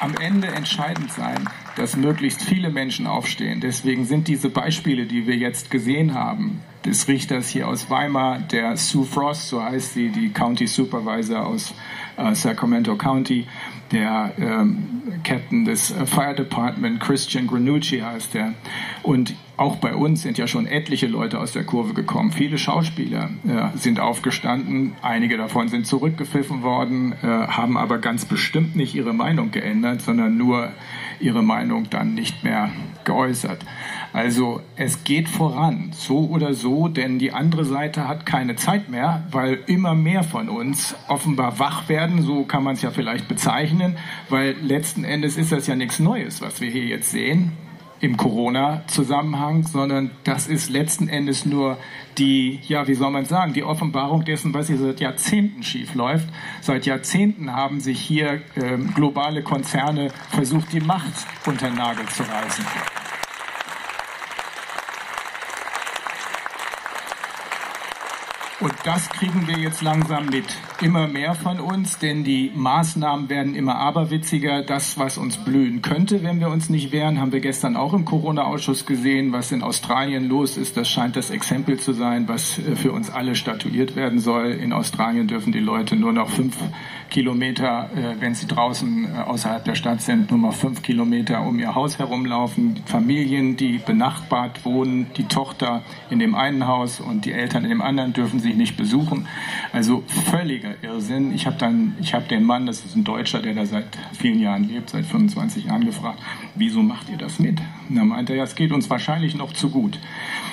am 0.01 0.15
Ende 0.17 0.49
entscheidend 0.49 1.13
sein, 1.13 1.49
dass 1.77 1.97
möglichst 1.97 2.43
viele 2.43 2.71
Menschen 2.71 3.07
aufstehen. 3.07 3.61
Deswegen 3.61 4.05
sind 4.05 4.29
diese 4.29 4.51
Beispiele, 4.51 5.07
die 5.07 5.27
wir 5.27 5.37
jetzt 5.37 5.71
gesehen 5.71 6.15
haben, 6.15 6.61
des 6.85 7.09
Richters 7.09 7.49
hier 7.49 7.69
aus 7.69 7.89
Weimar, 7.91 8.41
der 8.41 8.77
Sue 8.77 9.05
Frost, 9.05 9.49
so 9.49 9.63
heißt 9.63 9.95
sie, 9.95 10.11
die 10.11 10.31
County 10.31 10.67
Supervisor 10.67 11.47
aus 11.47 11.75
äh, 12.17 12.35
Sacramento 12.35 12.97
County, 12.97 13.47
der 13.93 14.33
ähm, 14.39 15.03
Captain 15.23 15.65
des 15.65 15.91
äh, 15.91 16.05
Fire 16.05 16.35
Department, 16.35 17.01
Christian 17.01 17.47
Granucci 17.47 18.01
heißt 18.01 18.35
der. 18.35 18.55
Und 19.03 19.35
auch 19.57 19.77
bei 19.77 19.95
uns 19.95 20.23
sind 20.23 20.37
ja 20.37 20.49
schon 20.49 20.67
etliche 20.67 21.07
Leute 21.07 21.39
aus 21.39 21.53
der 21.53 21.65
Kurve 21.65 21.95
gekommen. 21.95 22.33
Viele 22.33 22.59
Schauspieler 22.59 23.31
äh, 23.47 23.77
sind 23.79 24.01
aufgestanden, 24.01 24.95
einige 25.01 25.37
davon 25.37 25.69
sind 25.69 25.87
zurückgepfiffen 25.87 26.63
worden, 26.63 27.13
äh, 27.23 27.27
haben 27.27 27.77
aber 27.77 27.99
ganz 27.99 28.25
bestimmt 28.25 28.75
nicht 28.75 28.95
ihre 28.97 29.13
Meinung 29.13 29.53
geändert, 29.53 30.03
sondern 30.03 30.37
nur 30.37 30.73
ihre 31.21 31.43
Meinung 31.43 31.89
dann 31.89 32.15
nicht 32.15 32.43
mehr 32.43 32.71
geäußert. 33.05 33.65
Also 34.13 34.61
es 34.75 35.05
geht 35.05 35.29
voran, 35.29 35.91
so 35.93 36.29
oder 36.29 36.55
so, 36.55 36.89
denn 36.89 37.21
die 37.21 37.33
andere 37.33 37.65
Seite 37.65 38.09
hat 38.09 38.27
keine 38.27 38.57
Zeit 38.57 38.89
mehr, 38.89 39.25
weil 39.31 39.61
immer 39.67 39.95
mehr 39.95 40.25
von 40.25 40.49
uns 40.49 40.97
offenbar 41.07 41.61
wach 41.61 41.89
werden, 41.89 42.23
so 42.23 42.43
kann 42.45 42.65
man 42.65 42.75
es 42.75 42.83
ja 42.83 42.91
vielleicht 42.91 43.29
bezeichnen, 43.29 43.97
weil 44.29 44.57
letzten 44.63 45.05
Endes 45.05 45.37
ist 45.37 45.53
das 45.53 45.69
ja 45.69 45.77
nichts 45.77 46.01
Neues, 46.01 46.43
was 46.43 46.61
wir 46.61 46.71
hier 46.71 46.85
jetzt 46.85 47.11
sehen 47.11 47.53
im 48.05 48.17
Corona-Zusammenhang, 48.19 49.65
sondern 49.65 50.11
das 50.25 50.47
ist 50.47 50.69
letzten 50.69 51.09
Endes 51.09 51.47
nur 51.47 51.79
die, 52.19 52.61
ja, 52.69 52.87
wie 52.87 52.95
soll 52.95 53.11
man 53.11 53.25
sagen, 53.25 53.55
die 53.55 53.65
Offenbarung 53.65 54.25
dessen, 54.25 54.53
was 54.53 54.67
hier 54.69 54.77
seit 54.77 55.01
Jahrzehnten 55.01 55.63
schief 55.63 55.95
läuft. 55.95 56.29
Seit 56.61 56.87
Jahrzehnten 56.87 57.51
haben 57.51 57.81
sich 57.81 57.99
hier 57.99 58.43
äh, 58.57 58.77
globale 58.95 59.43
Konzerne 59.43 60.11
versucht, 60.31 60.73
die 60.73 60.81
Macht 60.81 61.13
unter 61.47 61.69
den 61.69 61.77
Nagel 61.77 62.07
zu 62.07 62.23
reißen. 62.23 62.65
Und 68.65 68.73
das 68.85 69.11
kriegen 69.11 69.47
wir 69.47 69.59
jetzt 69.59 69.83
langsam 69.83 70.25
mit. 70.25 70.47
Immer 70.81 71.07
mehr 71.07 71.35
von 71.35 71.61
uns, 71.61 71.99
denn 71.99 72.25
die 72.25 72.51
Maßnahmen 72.55 73.29
werden 73.29 73.55
immer 73.55 73.77
aberwitziger. 73.77 74.63
Das, 74.63 74.97
was 74.97 75.19
uns 75.19 75.37
blühen 75.37 75.83
könnte, 75.83 76.23
wenn 76.23 76.41
wir 76.41 76.49
uns 76.49 76.71
nicht 76.71 76.91
wehren, 76.91 77.21
haben 77.21 77.31
wir 77.31 77.41
gestern 77.41 77.77
auch 77.77 77.93
im 77.93 78.07
Corona-Ausschuss 78.07 78.87
gesehen. 78.87 79.33
Was 79.33 79.53
in 79.53 79.63
Australien 79.63 80.27
los 80.31 80.57
ist, 80.57 80.79
das 80.79 80.89
scheint 80.89 81.15
das 81.15 81.29
Exempel 81.29 81.79
zu 81.79 81.93
sein, 81.93 82.27
was 82.27 82.59
äh, 82.59 82.75
für 82.75 82.93
uns 82.93 83.11
alle 83.11 83.35
statuiert 83.35 83.97
werden 83.97 84.19
soll. 84.19 84.53
In 84.53 84.73
Australien 84.73 85.29
dürfen 85.29 85.53
die 85.53 85.61
Leute 85.61 85.95
nur 85.95 86.15
noch 86.15 86.31
fünf 86.31 86.57
Kilometer, 87.15 87.91
äh, 87.95 88.21
wenn 88.21 88.35
sie 88.35 88.49
draußen 88.49 89.05
äh, 89.05 89.19
außerhalb 89.21 89.65
der 89.65 89.77
Stadt 89.77 90.03
sind, 90.03 90.33
nur 90.33 90.41
noch 90.41 90.53
fünf 90.53 90.83
Kilometer 90.83 91.43
um 91.47 91.61
ihr 91.61 91.73
Haus 91.73 92.01
herumlaufen. 92.01 92.83
Familien, 92.87 93.57
die 93.57 93.79
benachbart 93.79 94.65
wohnen, 94.65 95.07
die 95.17 95.23
Tochter 95.23 95.83
in 96.11 96.19
dem 96.19 96.35
einen 96.35 96.67
Haus 96.67 96.99
und 96.99 97.25
die 97.25 97.31
Eltern 97.31 97.63
in 97.63 97.71
dem 97.71 97.83
anderen 97.83 98.15
dürfen 98.15 98.41
sie 98.41 98.55
nicht 98.55 98.77
besuchen. 98.77 99.29
Also 99.73 100.03
völliger 100.29 100.75
Irrsinn. 100.83 101.33
Ich 101.33 101.47
habe 101.47 101.57
dann, 101.57 101.95
ich 102.01 102.15
habe 102.15 102.27
den 102.27 102.43
Mann, 102.43 102.67
das 102.67 102.85
ist 102.85 102.97
ein 102.97 103.05
Deutscher, 103.05 103.41
der 103.41 103.55
da 103.55 103.65
seit 103.65 103.97
vielen 104.19 104.41
Jahren 104.41 104.65
lebt, 104.65 104.91
seit 104.91 105.07
25 105.07 105.67
Jahren 105.67 105.85
gefragt, 105.85 106.19
wieso 106.57 106.83
macht 106.83 107.09
ihr 107.11 107.17
das 107.17 107.39
mit? 107.39 107.61
Und 107.89 107.95
dann 107.95 108.09
meinte 108.09 108.33
er, 108.33 108.39
ja, 108.39 108.43
es 108.43 108.57
geht 108.57 108.73
uns 108.73 108.91
wahrscheinlich 108.91 109.37
noch 109.37 109.53
zu 109.53 109.71
gut. 109.71 110.01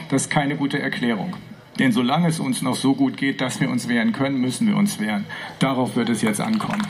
Das 0.10 0.24
ist 0.24 0.30
keine 0.30 0.58
gute 0.58 0.80
Erklärung. 0.80 1.36
Denn 1.80 1.92
solange 1.92 2.28
es 2.28 2.40
uns 2.40 2.62
noch 2.62 2.76
so 2.76 2.94
gut 2.94 3.18
geht, 3.18 3.42
dass 3.42 3.60
wir 3.60 3.70
uns 3.70 3.88
wehren 3.88 4.12
können, 4.12 4.40
müssen 4.40 4.68
wir 4.68 4.76
uns 4.76 5.00
wehren. 5.00 5.26
Darauf 5.60 5.96
wird 5.96 6.10
es 6.10 6.22
jetzt 6.22 6.42
ankommen. 6.42 6.86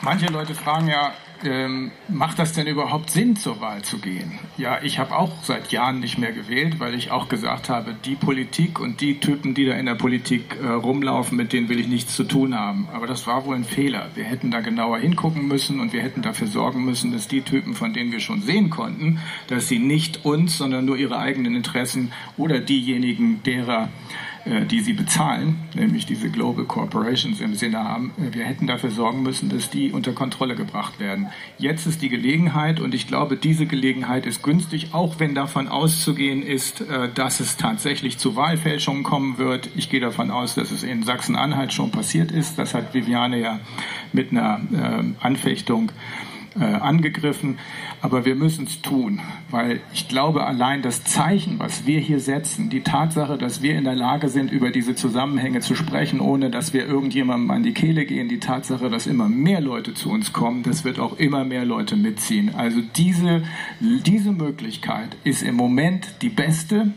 Manche 0.00 0.26
Leute 0.26 0.54
fragen 0.54 0.86
ja, 0.86 1.14
ähm, 1.44 1.90
macht 2.08 2.38
das 2.38 2.52
denn 2.52 2.66
überhaupt 2.66 3.10
Sinn, 3.10 3.36
zur 3.36 3.60
Wahl 3.60 3.82
zu 3.82 3.98
gehen? 3.98 4.38
Ja, 4.56 4.82
ich 4.82 4.98
habe 4.98 5.16
auch 5.16 5.42
seit 5.42 5.72
Jahren 5.72 6.00
nicht 6.00 6.18
mehr 6.18 6.32
gewählt, 6.32 6.80
weil 6.80 6.94
ich 6.94 7.10
auch 7.10 7.28
gesagt 7.28 7.68
habe, 7.68 7.94
die 8.04 8.14
Politik 8.14 8.80
und 8.80 9.00
die 9.00 9.20
Typen, 9.20 9.54
die 9.54 9.66
da 9.66 9.74
in 9.74 9.86
der 9.86 9.94
Politik 9.94 10.56
äh, 10.62 10.66
rumlaufen, 10.66 11.36
mit 11.36 11.52
denen 11.52 11.68
will 11.68 11.80
ich 11.80 11.88
nichts 11.88 12.16
zu 12.16 12.24
tun 12.24 12.58
haben. 12.58 12.88
Aber 12.92 13.06
das 13.06 13.26
war 13.26 13.44
wohl 13.44 13.56
ein 13.56 13.64
Fehler. 13.64 14.10
Wir 14.14 14.24
hätten 14.24 14.50
da 14.50 14.60
genauer 14.60 14.98
hingucken 14.98 15.46
müssen 15.46 15.80
und 15.80 15.92
wir 15.92 16.02
hätten 16.02 16.22
dafür 16.22 16.46
sorgen 16.46 16.84
müssen, 16.84 17.12
dass 17.12 17.28
die 17.28 17.42
Typen, 17.42 17.74
von 17.74 17.92
denen 17.92 18.12
wir 18.12 18.20
schon 18.20 18.42
sehen 18.42 18.70
konnten, 18.70 19.20
dass 19.48 19.68
sie 19.68 19.78
nicht 19.78 20.24
uns, 20.24 20.56
sondern 20.56 20.84
nur 20.84 20.96
ihre 20.96 21.18
eigenen 21.18 21.54
Interessen 21.54 22.12
oder 22.36 22.60
diejenigen 22.60 23.42
derer, 23.42 23.84
äh, 23.84 24.25
die 24.46 24.80
sie 24.80 24.92
bezahlen, 24.92 25.56
nämlich 25.74 26.06
diese 26.06 26.30
Global 26.30 26.64
Corporations 26.64 27.40
im 27.40 27.54
Sinne 27.54 27.78
haben, 27.78 28.12
äh, 28.18 28.32
wir 28.34 28.44
hätten 28.44 28.66
dafür 28.66 28.90
sorgen 28.90 29.22
müssen, 29.22 29.48
dass 29.48 29.70
die 29.70 29.90
unter 29.90 30.12
Kontrolle 30.12 30.54
gebracht 30.54 31.00
werden. 31.00 31.28
Jetzt 31.58 31.86
ist 31.86 32.00
die 32.00 32.08
Gelegenheit 32.08 32.78
und 32.78 32.94
ich 32.94 33.08
glaube, 33.08 33.36
diese 33.36 33.66
Gelegenheit 33.66 34.24
ist 34.24 34.42
günstig, 34.42 34.94
auch 34.94 35.18
wenn 35.18 35.34
davon 35.34 35.68
auszugehen 35.68 36.42
ist, 36.42 36.80
äh, 36.80 37.08
dass 37.12 37.40
es 37.40 37.56
tatsächlich 37.56 38.18
zu 38.18 38.36
Wahlfälschungen 38.36 39.02
kommen 39.02 39.38
wird. 39.38 39.68
Ich 39.74 39.90
gehe 39.90 40.00
davon 40.00 40.30
aus, 40.30 40.54
dass 40.54 40.70
es 40.70 40.82
in 40.82 41.02
Sachsen-Anhalt 41.02 41.72
schon 41.72 41.90
passiert 41.90 42.30
ist. 42.30 42.58
Das 42.58 42.74
hat 42.74 42.94
Viviane 42.94 43.40
ja 43.40 43.60
mit 44.12 44.30
einer 44.30 44.60
Anfechtung 45.20 45.90
äh, 45.90 45.92
angegriffen. 46.64 47.58
Aber 48.00 48.24
wir 48.24 48.34
müssen 48.34 48.66
es 48.66 48.82
tun, 48.82 49.20
weil 49.50 49.80
ich 49.92 50.08
glaube, 50.08 50.44
allein 50.44 50.82
das 50.82 51.04
Zeichen, 51.04 51.58
was 51.58 51.86
wir 51.86 52.00
hier 52.00 52.20
setzen, 52.20 52.70
die 52.70 52.82
Tatsache, 52.82 53.38
dass 53.38 53.62
wir 53.62 53.76
in 53.76 53.84
der 53.84 53.94
Lage 53.94 54.28
sind, 54.28 54.52
über 54.52 54.70
diese 54.70 54.94
Zusammenhänge 54.94 55.60
zu 55.60 55.74
sprechen, 55.74 56.20
ohne 56.20 56.50
dass 56.50 56.72
wir 56.72 56.86
irgendjemandem 56.86 57.50
an 57.50 57.62
die 57.62 57.72
Kehle 57.72 58.04
gehen, 58.06 58.28
die 58.28 58.40
Tatsache, 58.40 58.90
dass 58.90 59.06
immer 59.06 59.28
mehr 59.28 59.60
Leute 59.60 59.94
zu 59.94 60.10
uns 60.10 60.32
kommen, 60.32 60.62
das 60.62 60.84
wird 60.84 60.98
auch 60.98 61.18
immer 61.18 61.44
mehr 61.44 61.64
Leute 61.64 61.96
mitziehen. 61.96 62.54
Also 62.54 62.80
diese, 62.96 63.42
diese 63.80 64.32
Möglichkeit 64.32 65.16
ist 65.24 65.42
im 65.42 65.56
Moment 65.56 66.22
die 66.22 66.28
beste 66.30 66.92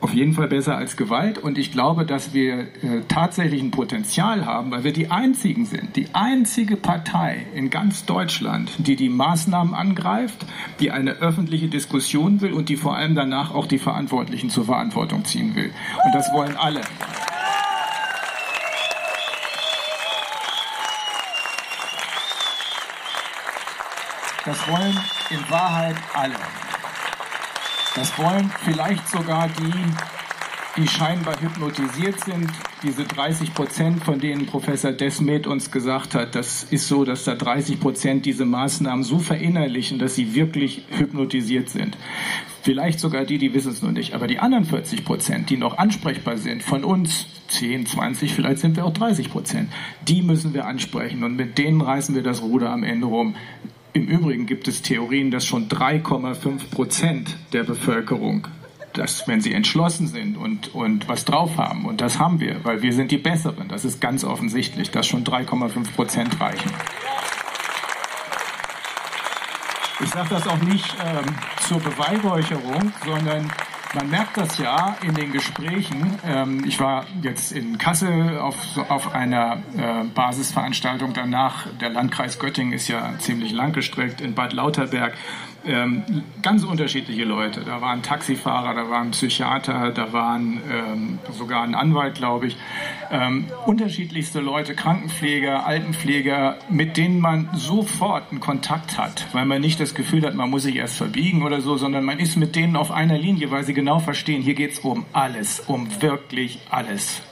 auf 0.00 0.14
jeden 0.14 0.32
Fall 0.32 0.48
besser 0.48 0.76
als 0.76 0.96
Gewalt. 0.96 1.38
Und 1.38 1.58
ich 1.58 1.72
glaube, 1.72 2.04
dass 2.04 2.32
wir 2.32 2.60
äh, 2.60 2.66
tatsächlich 3.08 3.62
ein 3.62 3.70
Potenzial 3.70 4.46
haben, 4.46 4.70
weil 4.70 4.84
wir 4.84 4.92
die 4.92 5.10
einzigen 5.10 5.66
sind, 5.66 5.96
die 5.96 6.08
einzige 6.12 6.76
Partei 6.76 7.46
in 7.54 7.70
ganz 7.70 8.04
Deutschland, 8.04 8.72
die 8.78 8.96
die 8.96 9.08
Maßnahmen 9.08 9.74
angreift, 9.74 10.46
die 10.80 10.90
eine 10.90 11.12
öffentliche 11.12 11.68
Diskussion 11.68 12.40
will 12.40 12.52
und 12.52 12.68
die 12.68 12.76
vor 12.76 12.96
allem 12.96 13.14
danach 13.14 13.54
auch 13.54 13.66
die 13.66 13.78
Verantwortlichen 13.78 14.50
zur 14.50 14.64
Verantwortung 14.64 15.24
ziehen 15.24 15.54
will. 15.54 15.70
Und 16.04 16.14
das 16.14 16.32
wollen 16.32 16.56
alle. 16.56 16.80
Das 24.44 24.66
wollen 24.66 24.98
in 25.30 25.50
Wahrheit 25.50 25.96
alle. 26.14 26.67
Das 27.98 28.16
wollen 28.16 28.48
vielleicht 28.64 29.08
sogar 29.08 29.48
die, 29.48 30.80
die 30.80 30.86
scheinbar 30.86 31.34
hypnotisiert 31.40 32.20
sind. 32.20 32.48
Diese 32.84 33.02
30 33.02 33.54
Prozent, 33.54 34.04
von 34.04 34.20
denen 34.20 34.46
Professor 34.46 34.92
Desmet 34.92 35.48
uns 35.48 35.72
gesagt 35.72 36.14
hat, 36.14 36.36
das 36.36 36.62
ist 36.62 36.86
so, 36.86 37.04
dass 37.04 37.24
da 37.24 37.34
30 37.34 37.80
Prozent 37.80 38.24
diese 38.24 38.44
Maßnahmen 38.44 39.02
so 39.02 39.18
verinnerlichen, 39.18 39.98
dass 39.98 40.14
sie 40.14 40.36
wirklich 40.36 40.84
hypnotisiert 40.90 41.70
sind. 41.70 41.98
Vielleicht 42.62 43.00
sogar 43.00 43.24
die, 43.24 43.38
die 43.38 43.52
wissen 43.52 43.72
es 43.72 43.82
nur 43.82 43.90
nicht. 43.90 44.14
Aber 44.14 44.28
die 44.28 44.38
anderen 44.38 44.64
40 44.64 45.04
Prozent, 45.04 45.50
die 45.50 45.56
noch 45.56 45.76
ansprechbar 45.76 46.36
sind, 46.36 46.62
von 46.62 46.84
uns 46.84 47.26
10, 47.48 47.86
20, 47.86 48.32
vielleicht 48.32 48.60
sind 48.60 48.76
wir 48.76 48.84
auch 48.84 48.92
30 48.92 49.28
Prozent, 49.28 49.72
die 50.06 50.22
müssen 50.22 50.54
wir 50.54 50.66
ansprechen. 50.66 51.24
Und 51.24 51.34
mit 51.34 51.58
denen 51.58 51.80
reißen 51.80 52.14
wir 52.14 52.22
das 52.22 52.42
Ruder 52.42 52.70
am 52.70 52.84
Ende 52.84 53.08
rum. 53.08 53.34
Im 53.92 54.06
Übrigen 54.06 54.46
gibt 54.46 54.68
es 54.68 54.82
Theorien, 54.82 55.30
dass 55.30 55.46
schon 55.46 55.68
3,5 55.68 56.70
Prozent 56.70 57.36
der 57.52 57.64
Bevölkerung, 57.64 58.46
dass, 58.92 59.26
wenn 59.26 59.40
sie 59.40 59.52
entschlossen 59.52 60.06
sind 60.06 60.36
und, 60.36 60.74
und 60.74 61.08
was 61.08 61.24
drauf 61.24 61.56
haben, 61.56 61.84
und 61.86 62.00
das 62.00 62.18
haben 62.18 62.40
wir, 62.40 62.64
weil 62.64 62.82
wir 62.82 62.92
sind 62.92 63.10
die 63.10 63.18
Besseren, 63.18 63.68
das 63.68 63.84
ist 63.84 64.00
ganz 64.00 64.24
offensichtlich, 64.24 64.90
dass 64.90 65.06
schon 65.06 65.24
3,5 65.24 65.92
Prozent 65.94 66.40
reichen. 66.40 66.70
Ich 70.00 70.10
sage 70.10 70.28
das 70.30 70.46
auch 70.46 70.62
nicht 70.62 70.96
ähm, 71.04 71.24
zur 71.66 71.80
Beweihräucherung, 71.80 72.92
sondern 73.04 73.50
man 73.94 74.10
merkt 74.10 74.36
das 74.36 74.58
ja 74.58 74.96
in 75.02 75.14
den 75.14 75.32
Gesprächen. 75.32 76.18
Ähm, 76.24 76.64
ich 76.66 76.78
war 76.80 77.06
jetzt 77.22 77.52
in 77.52 77.78
Kassel 77.78 78.38
auf, 78.38 78.56
auf 78.88 79.14
einer 79.14 79.62
äh, 79.76 80.04
Basisveranstaltung 80.14 81.14
danach. 81.14 81.66
Der 81.80 81.90
Landkreis 81.90 82.38
Göttingen 82.38 82.72
ist 82.72 82.88
ja 82.88 83.14
ziemlich 83.18 83.52
langgestreckt 83.52 84.20
in 84.20 84.34
Bad 84.34 84.52
Lauterberg. 84.52 85.14
Ähm, 85.68 86.02
ganz 86.42 86.64
unterschiedliche 86.64 87.24
Leute. 87.24 87.60
Da 87.60 87.80
waren 87.80 88.02
Taxifahrer, 88.02 88.74
da 88.74 88.90
waren 88.90 89.10
Psychiater, 89.10 89.90
da 89.90 90.12
waren 90.12 90.60
ähm, 90.70 91.18
sogar 91.32 91.62
ein 91.62 91.74
Anwalt, 91.74 92.14
glaube 92.14 92.48
ich. 92.48 92.56
Ähm, 93.10 93.46
unterschiedlichste 93.66 94.40
Leute, 94.40 94.74
Krankenpfleger, 94.74 95.66
Altenpfleger, 95.66 96.58
mit 96.70 96.96
denen 96.96 97.20
man 97.20 97.50
sofort 97.54 98.30
einen 98.30 98.40
Kontakt 98.40 98.98
hat, 98.98 99.26
weil 99.32 99.44
man 99.44 99.60
nicht 99.60 99.78
das 99.78 99.94
Gefühl 99.94 100.26
hat, 100.26 100.34
man 100.34 100.50
muss 100.50 100.62
sich 100.62 100.76
erst 100.76 100.96
verbiegen 100.96 101.42
oder 101.42 101.60
so, 101.60 101.76
sondern 101.76 102.04
man 102.04 102.18
ist 102.18 102.36
mit 102.36 102.56
denen 102.56 102.74
auf 102.74 102.90
einer 102.90 103.18
Linie, 103.18 103.50
weil 103.50 103.64
sie 103.64 103.74
genau 103.74 103.98
verstehen, 103.98 104.42
hier 104.42 104.54
geht 104.54 104.72
es 104.72 104.78
um 104.80 105.04
alles, 105.12 105.60
um 105.60 105.88
wirklich 106.00 106.60
alles. 106.70 107.22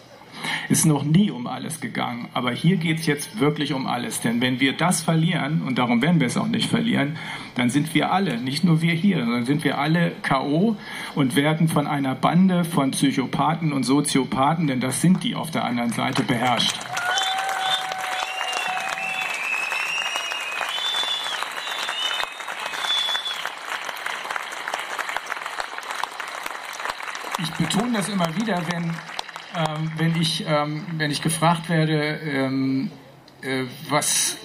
Ist 0.69 0.87
noch 0.87 1.05
nie 1.05 1.31
um 1.31 1.47
alles 1.47 1.81
gegangen, 1.81 2.29
aber 2.35 2.51
hier 2.51 2.77
geht 2.77 3.01
es 3.01 3.07
jetzt 3.07 3.41
wirklich 3.41 3.73
um 3.73 3.87
alles. 3.87 4.21
Denn 4.21 4.41
wenn 4.41 4.61
wir 4.61 4.73
das 4.73 5.03
verlieren, 5.03 5.63
und 5.63 5.79
darum 5.79 6.03
werden 6.03 6.21
wir 6.21 6.27
es 6.27 6.37
auch 6.37 6.49
nicht 6.49 6.69
verlieren, 6.69 7.17
dann 7.55 7.71
sind 7.71 7.95
wir 7.95 8.13
alle, 8.13 8.39
nicht 8.39 8.65
nur 8.65 8.83
wir 8.83 8.93
hier, 8.93 9.21
sondern 9.21 9.45
sind 9.45 9.65
wir 9.65 9.79
alle 9.79 10.13
K.O. 10.23 10.77
und 11.15 11.37
werden 11.37 11.69
von 11.69 11.87
einer 11.87 12.15
Bande 12.15 12.65
von 12.65 12.91
Psychopathen 12.91 13.73
und 13.73 13.85
Soziopathen, 13.85 14.67
denn 14.67 14.81
das 14.81 15.01
sind 15.01 15.23
die 15.25 15.35
auf 15.35 15.51
der 15.51 15.65
anderen 15.65 15.93
Seite, 15.93 16.23
beherrscht. 16.23 16.77
Ich 27.39 27.51
betone 27.53 27.93
das 27.93 28.09
immer 28.09 28.35
wieder, 28.37 28.63
wenn 28.71 28.95
ähm, 29.57 29.93
wenn, 29.97 30.21
ich, 30.21 30.45
ähm, 30.47 30.85
wenn 30.97 31.11
ich 31.11 31.23
gefragt 31.23 31.69
werde, 31.69 32.21
ähm, 32.23 32.91
äh, 33.43 33.65
was 33.89 34.37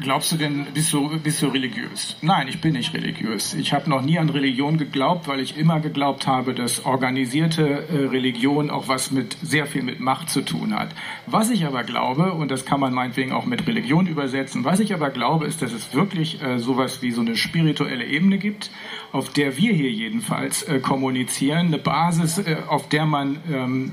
glaubst 0.00 0.32
du 0.32 0.36
denn, 0.36 0.66
bist 0.74 0.92
du, 0.92 1.18
bist 1.18 1.42
du 1.42 1.48
religiös? 1.48 2.16
Nein, 2.22 2.48
ich 2.48 2.60
bin 2.60 2.72
nicht 2.72 2.94
religiös. 2.94 3.54
Ich 3.54 3.72
habe 3.72 3.88
noch 3.88 4.02
nie 4.02 4.18
an 4.18 4.28
Religion 4.28 4.78
geglaubt, 4.78 5.28
weil 5.28 5.40
ich 5.40 5.56
immer 5.56 5.80
geglaubt 5.80 6.26
habe, 6.26 6.54
dass 6.54 6.84
organisierte 6.84 7.86
äh, 7.88 8.06
Religion 8.06 8.70
auch 8.70 8.88
was 8.88 9.10
mit 9.10 9.36
sehr 9.42 9.66
viel 9.66 9.82
mit 9.82 10.00
Macht 10.00 10.30
zu 10.30 10.42
tun 10.42 10.74
hat. 10.74 10.90
Was 11.26 11.50
ich 11.50 11.64
aber 11.64 11.84
glaube, 11.84 12.32
und 12.32 12.50
das 12.50 12.64
kann 12.64 12.80
man 12.80 12.92
meinetwegen 12.92 13.32
auch 13.32 13.44
mit 13.44 13.66
Religion 13.66 14.06
übersetzen, 14.06 14.64
was 14.64 14.80
ich 14.80 14.94
aber 14.94 15.10
glaube, 15.10 15.46
ist, 15.46 15.62
dass 15.62 15.72
es 15.72 15.94
wirklich 15.94 16.42
äh, 16.42 16.58
sowas 16.58 17.02
wie 17.02 17.10
so 17.10 17.20
eine 17.20 17.36
spirituelle 17.36 18.04
Ebene 18.04 18.38
gibt, 18.38 18.70
auf 19.12 19.30
der 19.30 19.56
wir 19.56 19.72
hier 19.72 19.90
jedenfalls 19.90 20.62
äh, 20.62 20.80
kommunizieren, 20.80 21.68
eine 21.68 21.78
Basis, 21.78 22.38
äh, 22.38 22.56
auf 22.68 22.88
der 22.88 23.06
man 23.06 23.38
ähm, 23.52 23.92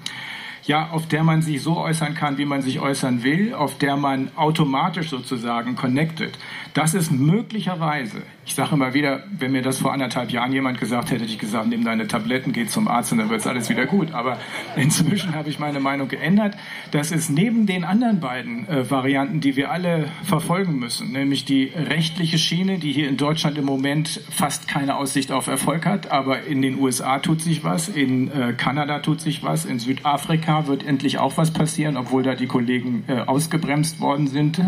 ja, 0.70 0.92
auf 0.92 1.08
der 1.08 1.24
man 1.24 1.42
sich 1.42 1.64
so 1.64 1.78
äußern 1.78 2.14
kann, 2.14 2.38
wie 2.38 2.46
man 2.46 2.62
sich 2.62 2.80
äußern 2.80 3.24
will, 3.24 3.56
auf 3.56 3.80
der 3.80 3.98
man 3.98 4.30
automatisch 4.36 5.10
sozusagen 5.10 5.76
connected. 5.76 6.38
Das 6.80 6.94
ist 6.94 7.12
möglicherweise, 7.12 8.22
ich 8.46 8.56
sage 8.56 8.76
immer 8.76 8.94
wieder, 8.94 9.26
wenn 9.38 9.52
mir 9.52 9.62
das 9.62 9.80
vor 9.80 9.92
anderthalb 9.92 10.32
Jahren 10.32 10.54
jemand 10.54 10.80
gesagt 10.80 11.12
hätte, 11.12 11.24
hätte 11.24 11.34
ich 11.34 11.38
gesagt, 11.38 11.68
nimm 11.68 11.84
deine 11.84 12.08
Tabletten, 12.08 12.54
geh 12.54 12.68
zum 12.68 12.88
Arzt 12.88 13.12
und 13.12 13.18
dann 13.18 13.30
wird 13.30 13.42
es 13.42 13.48
alles 13.48 13.70
wieder 13.70 13.86
gut. 13.86 14.14
Aber 14.14 14.38
inzwischen 14.78 15.36
habe 15.36 15.50
ich 15.50 15.60
meine 15.60 15.82
Meinung 15.82 16.08
geändert. 16.08 16.56
Das 16.92 17.12
ist 17.12 17.30
neben 17.30 17.66
den 17.66 17.84
anderen 17.84 18.22
beiden 18.22 18.66
äh, 18.70 18.90
Varianten, 18.90 19.42
die 19.42 19.58
wir 19.58 19.72
alle 19.72 20.06
verfolgen 20.24 20.80
müssen, 20.80 21.12
nämlich 21.12 21.44
die 21.44 21.66
rechtliche 21.66 22.38
Schiene, 22.38 22.80
die 22.80 22.94
hier 22.94 23.10
in 23.10 23.18
Deutschland 23.18 23.58
im 23.58 23.66
Moment 23.66 24.22
fast 24.32 24.70
keine 24.70 24.96
Aussicht 24.96 25.34
auf 25.34 25.48
Erfolg 25.48 25.86
hat, 25.86 26.12
aber 26.12 26.44
in 26.44 26.62
den 26.62 26.80
USA 26.80 27.20
tut 27.20 27.42
sich 27.42 27.66
was, 27.66 27.90
in 27.90 28.32
äh, 28.32 28.54
Kanada 28.54 29.00
tut 29.00 29.20
sich 29.20 29.44
was, 29.44 29.66
in 29.66 29.80
Südafrika 29.80 30.68
wird 30.68 30.86
endlich 30.86 31.18
auch 31.18 31.36
was 31.36 31.52
passieren, 31.52 31.98
obwohl 31.98 32.24
da 32.24 32.36
die 32.36 32.48
Kollegen 32.48 33.04
äh, 33.10 33.20
ausgebremst 33.20 34.00
worden 34.00 34.28
sind, 34.28 34.60
äh, 34.60 34.64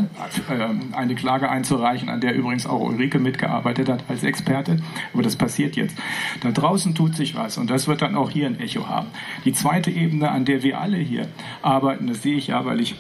eine 0.92 1.16
Klage 1.16 1.50
einzureichen 1.50 2.01
Bereichen, 2.02 2.10
an 2.10 2.22
der 2.22 2.36
übrigens 2.36 2.66
auch 2.66 2.80
Ulrike 2.80 3.20
mitgearbeitet 3.20 3.90
hat 3.90 4.04
als 4.08 4.24
Experte. 4.24 4.78
Aber 5.14 5.24
das 5.24 5.36
passiert 5.36 5.76
jetzt. 5.76 5.98
Da 6.42 6.52
draußen 6.52 6.96
tut 6.96 7.16
sich 7.16 7.36
was 7.36 7.58
und 7.58 7.70
das 7.70 7.88
wird 7.88 8.02
dann 8.02 8.16
auch 8.16 8.30
hier 8.30 8.48
ein 8.48 8.60
Echo 8.60 8.88
haben. 8.88 9.08
Die 9.46 9.54
zweite 9.54 9.92
Ebene, 9.92 10.32
an 10.32 10.46
der 10.46 10.64
wir 10.64 10.80
alle 10.80 10.98
hier 10.98 11.28
arbeiten, 11.62 12.08
das 12.08 12.22
sehe 12.22 12.36
ich 12.36 12.48
ja, 12.48 12.66
weil 12.66 12.80
ich 12.80 12.96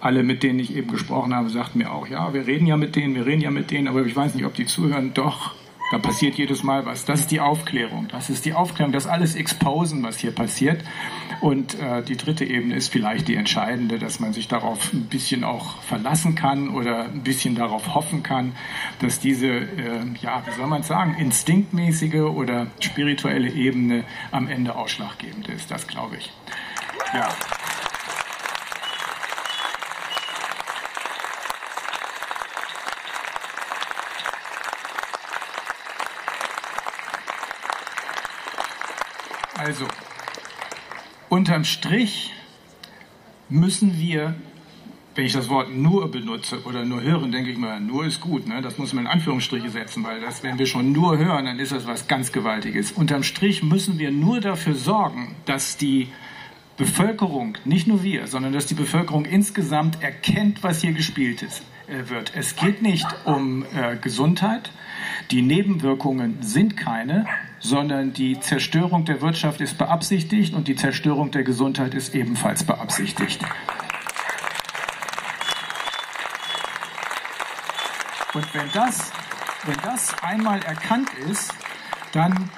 alle, 0.00 0.22
mit 0.22 0.42
denen 0.42 0.58
ich 0.58 0.76
eben 0.76 0.90
gesprochen 0.90 1.34
habe, 1.34 1.48
sagten 1.48 1.78
mir 1.78 1.90
auch, 1.90 2.06
ja, 2.08 2.32
wir 2.34 2.46
reden 2.46 2.66
ja 2.66 2.76
mit 2.76 2.96
denen, 2.96 3.14
wir 3.14 3.26
reden 3.26 3.40
ja 3.40 3.50
mit 3.50 3.70
denen, 3.70 3.88
aber 3.88 4.04
ich 4.04 4.14
weiß 4.14 4.34
nicht, 4.34 4.44
ob 4.44 4.54
die 4.54 4.66
zuhören. 4.66 5.12
Doch, 5.14 5.54
da 5.90 5.98
passiert 5.98 6.34
jedes 6.36 6.62
Mal 6.62 6.84
was. 6.84 7.04
Das 7.04 7.20
ist 7.20 7.30
die 7.30 7.40
Aufklärung. 7.40 8.08
Das 8.08 8.30
ist 8.30 8.44
die 8.44 8.54
Aufklärung, 8.54 8.92
das 8.92 9.06
alles 9.06 9.34
Exposen, 9.34 10.02
was 10.02 10.18
hier 10.18 10.32
passiert. 10.32 10.82
Und 11.40 11.78
äh, 11.78 12.02
die 12.02 12.16
dritte 12.16 12.44
Ebene 12.44 12.74
ist 12.74 12.92
vielleicht 12.92 13.28
die 13.28 13.36
entscheidende, 13.36 13.98
dass 13.98 14.18
man 14.20 14.32
sich 14.32 14.48
darauf 14.48 14.92
ein 14.92 15.06
bisschen 15.06 15.44
auch 15.44 15.82
verlassen 15.82 16.34
kann 16.34 16.70
oder 16.70 17.04
ein 17.04 17.22
bisschen 17.22 17.54
darauf 17.54 17.94
hoffen 17.94 18.22
kann, 18.22 18.56
dass 19.00 19.20
diese, 19.20 19.46
äh, 19.46 20.00
ja, 20.20 20.42
wie 20.46 20.52
soll 20.56 20.66
man 20.66 20.82
sagen, 20.82 21.14
instinktmäßige 21.18 22.22
oder 22.34 22.68
spirituelle 22.80 23.50
Ebene 23.50 24.04
am 24.32 24.48
Ende 24.48 24.74
ausschlaggebend 24.74 25.48
ist. 25.48 25.70
Das 25.70 25.86
glaube 25.86 26.16
ich. 26.16 26.32
Ja. 27.14 27.28
Also, 39.66 39.84
unterm 41.28 41.64
Strich 41.64 42.32
müssen 43.48 43.98
wir, 43.98 44.36
wenn 45.16 45.24
ich 45.24 45.32
das 45.32 45.48
Wort 45.48 45.74
nur 45.74 46.08
benutze 46.08 46.62
oder 46.62 46.84
nur 46.84 47.02
hören, 47.02 47.32
denke 47.32 47.50
ich 47.50 47.58
mal, 47.58 47.80
nur 47.80 48.06
ist 48.06 48.20
gut. 48.20 48.46
Ne? 48.46 48.62
Das 48.62 48.78
muss 48.78 48.92
man 48.92 49.06
in 49.06 49.10
Anführungsstriche 49.10 49.68
setzen, 49.68 50.04
weil 50.04 50.20
das, 50.20 50.44
wenn 50.44 50.60
wir 50.60 50.66
schon 50.66 50.92
nur 50.92 51.18
hören, 51.18 51.46
dann 51.46 51.58
ist 51.58 51.72
das 51.72 51.84
was 51.84 52.06
ganz 52.06 52.30
Gewaltiges. 52.30 52.92
Unterm 52.92 53.24
Strich 53.24 53.64
müssen 53.64 53.98
wir 53.98 54.12
nur 54.12 54.40
dafür 54.40 54.74
sorgen, 54.74 55.34
dass 55.46 55.76
die 55.76 56.10
Bevölkerung, 56.76 57.58
nicht 57.64 57.88
nur 57.88 58.04
wir, 58.04 58.28
sondern 58.28 58.52
dass 58.52 58.66
die 58.66 58.74
Bevölkerung 58.74 59.24
insgesamt 59.24 60.00
erkennt, 60.00 60.62
was 60.62 60.80
hier 60.80 60.92
gespielt 60.92 61.42
ist, 61.42 61.64
äh, 61.88 62.08
wird. 62.08 62.34
Es 62.36 62.54
geht 62.54 62.82
nicht 62.82 63.08
um 63.24 63.64
äh, 63.74 63.96
Gesundheit. 63.96 64.70
Die 65.32 65.42
Nebenwirkungen 65.42 66.40
sind 66.40 66.76
keine 66.76 67.26
sondern 67.58 68.12
die 68.12 68.38
Zerstörung 68.40 69.04
der 69.04 69.20
Wirtschaft 69.20 69.60
ist 69.60 69.78
beabsichtigt 69.78 70.54
und 70.54 70.68
die 70.68 70.76
Zerstörung 70.76 71.30
der 71.30 71.42
Gesundheit 71.42 71.94
ist 71.94 72.14
ebenfalls 72.14 72.64
beabsichtigt. 72.64 73.40
Und 78.34 78.54
wenn 78.54 78.70
das, 78.74 79.10
wenn 79.64 79.78
das 79.82 80.22
einmal 80.22 80.62
erkannt 80.62 81.08
ist, 81.30 81.54
dann, 82.12 82.50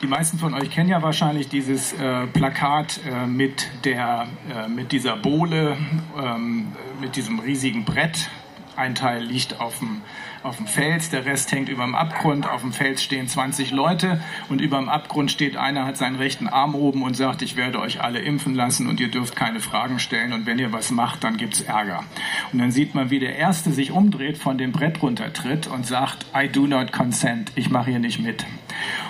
die 0.00 0.06
meisten 0.06 0.38
von 0.38 0.54
euch 0.54 0.70
kennen 0.70 0.88
ja 0.88 1.02
wahrscheinlich 1.02 1.48
dieses 1.48 1.92
äh, 1.92 2.26
Plakat 2.28 3.00
äh, 3.04 3.26
mit, 3.26 3.68
der, 3.84 4.26
äh, 4.50 4.68
mit 4.68 4.92
dieser 4.92 5.16
Bohle, 5.16 5.76
ähm, 6.16 6.72
mit 7.00 7.16
diesem 7.16 7.40
riesigen 7.40 7.84
Brett. 7.84 8.30
Ein 8.76 8.94
Teil 8.94 9.22
liegt 9.22 9.60
auf 9.60 9.80
dem 9.80 10.00
auf 10.42 10.56
dem 10.56 10.66
Fels, 10.66 11.10
der 11.10 11.24
Rest 11.24 11.50
hängt 11.52 11.68
über 11.68 11.84
dem 11.84 11.94
Abgrund. 11.94 12.48
Auf 12.48 12.60
dem 12.60 12.72
Fels 12.72 13.02
stehen 13.02 13.28
20 13.28 13.70
Leute 13.70 14.20
und 14.48 14.60
über 14.60 14.78
dem 14.78 14.88
Abgrund 14.88 15.30
steht 15.30 15.56
einer, 15.56 15.84
hat 15.84 15.96
seinen 15.96 16.16
rechten 16.16 16.48
Arm 16.48 16.74
oben 16.74 17.02
und 17.02 17.14
sagt, 17.14 17.42
ich 17.42 17.56
werde 17.56 17.80
euch 17.80 18.00
alle 18.00 18.20
impfen 18.20 18.54
lassen 18.54 18.88
und 18.88 19.00
ihr 19.00 19.10
dürft 19.10 19.36
keine 19.36 19.60
Fragen 19.60 19.98
stellen 19.98 20.32
und 20.32 20.46
wenn 20.46 20.58
ihr 20.58 20.72
was 20.72 20.90
macht, 20.90 21.24
dann 21.24 21.36
gibt's 21.36 21.60
Ärger. 21.60 22.04
Und 22.52 22.58
dann 22.58 22.70
sieht 22.70 22.94
man, 22.94 23.10
wie 23.10 23.18
der 23.18 23.36
Erste 23.36 23.72
sich 23.72 23.90
umdreht, 23.90 24.38
von 24.38 24.58
dem 24.58 24.72
Brett 24.72 25.02
runtertritt 25.02 25.66
und 25.66 25.86
sagt, 25.86 26.26
I 26.34 26.48
do 26.48 26.66
not 26.66 26.92
consent, 26.92 27.52
ich 27.54 27.70
mache 27.70 27.90
hier 27.90 28.00
nicht 28.00 28.20
mit. 28.20 28.44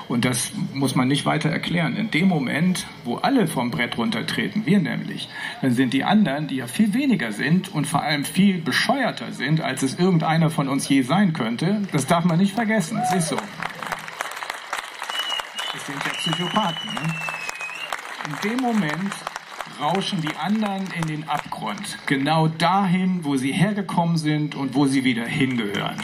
Und 0.09 0.25
das 0.25 0.53
muss 0.73 0.95
man 0.95 1.07
nicht 1.07 1.27
weiter 1.27 1.51
erklären. 1.51 1.95
In 1.97 2.11
dem 2.11 2.29
Moment, 2.29 2.87
wo 3.05 3.17
alle 3.17 3.47
vom 3.47 3.71
Brett 3.71 3.99
runtertreten, 3.99 4.65
wir 4.65 4.79
nämlich, 4.79 5.29
dann 5.61 5.75
sind 5.75 5.93
die 5.93 6.05
anderen, 6.05 6.49
die 6.49 6.57
ja 6.57 6.67
viel 6.67 6.95
weniger 6.95 7.33
sind 7.33 7.73
und 7.75 7.87
vor 7.87 8.03
allem 8.03 8.25
viel 8.25 8.59
bescheuerter 8.61 9.33
sind, 9.33 9.61
als 9.61 9.83
es 9.83 9.99
irgendeiner 9.99 10.49
von 10.51 10.69
uns 10.69 10.89
je 10.89 11.03
sein 11.03 11.35
könnte, 11.35 11.83
das 11.93 12.07
darf 12.07 12.25
man 12.25 12.39
nicht 12.39 12.55
vergessen. 12.55 12.97
Das 12.97 13.15
ist 13.15 13.29
so. 13.29 13.37
Das 15.73 15.87
sind 15.87 15.99
ja 16.05 16.11
Psychopathen. 16.13 16.91
Ne? 16.95 17.15
In 18.29 18.51
dem 18.51 18.61
Moment 18.65 19.13
rauschen 19.81 20.21
die 20.23 20.35
anderen 20.37 20.87
in 21.01 21.07
den 21.07 21.29
Abgrund. 21.29 21.99
Genau 22.07 22.49
dahin, 22.49 23.25
wo 23.25 23.37
sie 23.37 23.53
hergekommen 23.53 24.17
sind 24.17 24.55
und 24.55 24.75
wo 24.75 24.87
sie 24.87 25.05
wieder 25.05 25.25
hingehören. 25.25 25.97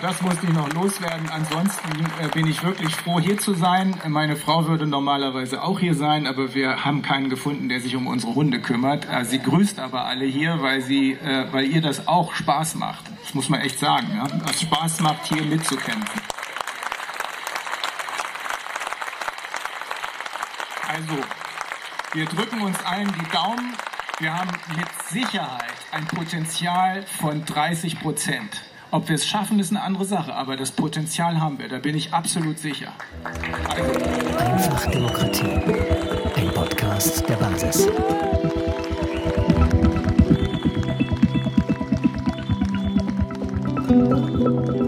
Das 0.00 0.22
musste 0.22 0.46
ich 0.46 0.52
noch 0.52 0.72
loswerden. 0.72 1.28
Ansonsten 1.30 1.88
äh, 2.20 2.28
bin 2.28 2.46
ich 2.46 2.62
wirklich 2.62 2.94
froh, 2.94 3.20
hier 3.20 3.38
zu 3.38 3.54
sein. 3.54 3.94
Meine 4.06 4.36
Frau 4.36 4.66
würde 4.66 4.86
normalerweise 4.86 5.62
auch 5.62 5.80
hier 5.80 5.94
sein, 5.94 6.26
aber 6.26 6.54
wir 6.54 6.84
haben 6.84 7.02
keinen 7.02 7.30
gefunden, 7.30 7.68
der 7.68 7.80
sich 7.80 7.96
um 7.96 8.06
unsere 8.06 8.34
Hunde 8.34 8.60
kümmert. 8.60 9.06
Äh, 9.10 9.24
sie 9.24 9.40
grüßt 9.40 9.80
aber 9.80 10.04
alle 10.04 10.24
hier, 10.24 10.62
weil, 10.62 10.80
sie, 10.80 11.12
äh, 11.12 11.46
weil 11.52 11.66
ihr 11.66 11.80
das 11.80 12.06
auch 12.06 12.34
Spaß 12.34 12.76
macht. 12.76 13.04
Das 13.22 13.34
muss 13.34 13.48
man 13.48 13.60
echt 13.60 13.78
sagen. 13.78 14.08
Ja? 14.14 14.26
Es 14.50 14.60
Spaß 14.62 15.00
macht, 15.00 15.26
hier 15.26 15.42
mitzukämpfen. 15.44 16.20
Also, 20.88 21.22
Wir 22.14 22.24
drücken 22.24 22.62
uns 22.62 22.82
allen 22.84 23.12
die 23.12 23.30
Daumen. 23.30 23.74
Wir 24.18 24.34
haben 24.34 24.50
mit 24.76 24.88
Sicherheit 25.10 25.74
ein 25.92 26.06
Potenzial 26.06 27.04
von 27.20 27.44
30 27.44 28.00
Prozent. 28.00 28.67
Ob 28.90 29.08
wir 29.08 29.16
es 29.16 29.26
schaffen, 29.26 29.58
ist 29.58 29.70
eine 29.70 29.82
andere 29.82 30.06
Sache, 30.06 30.34
aber 30.34 30.56
das 30.56 30.70
Potenzial 30.70 31.40
haben 31.40 31.58
wir, 31.58 31.68
da 31.68 31.78
bin 31.78 31.94
ich 31.94 32.14
absolut 32.14 32.58
sicher. 32.58 32.92
Einfach 33.22 34.86
Demokratie. 34.86 35.60
Ein 36.36 36.54
Podcast 36.54 37.28
der 37.28 37.36
Basis. 37.36 37.86
Thank 43.88 44.87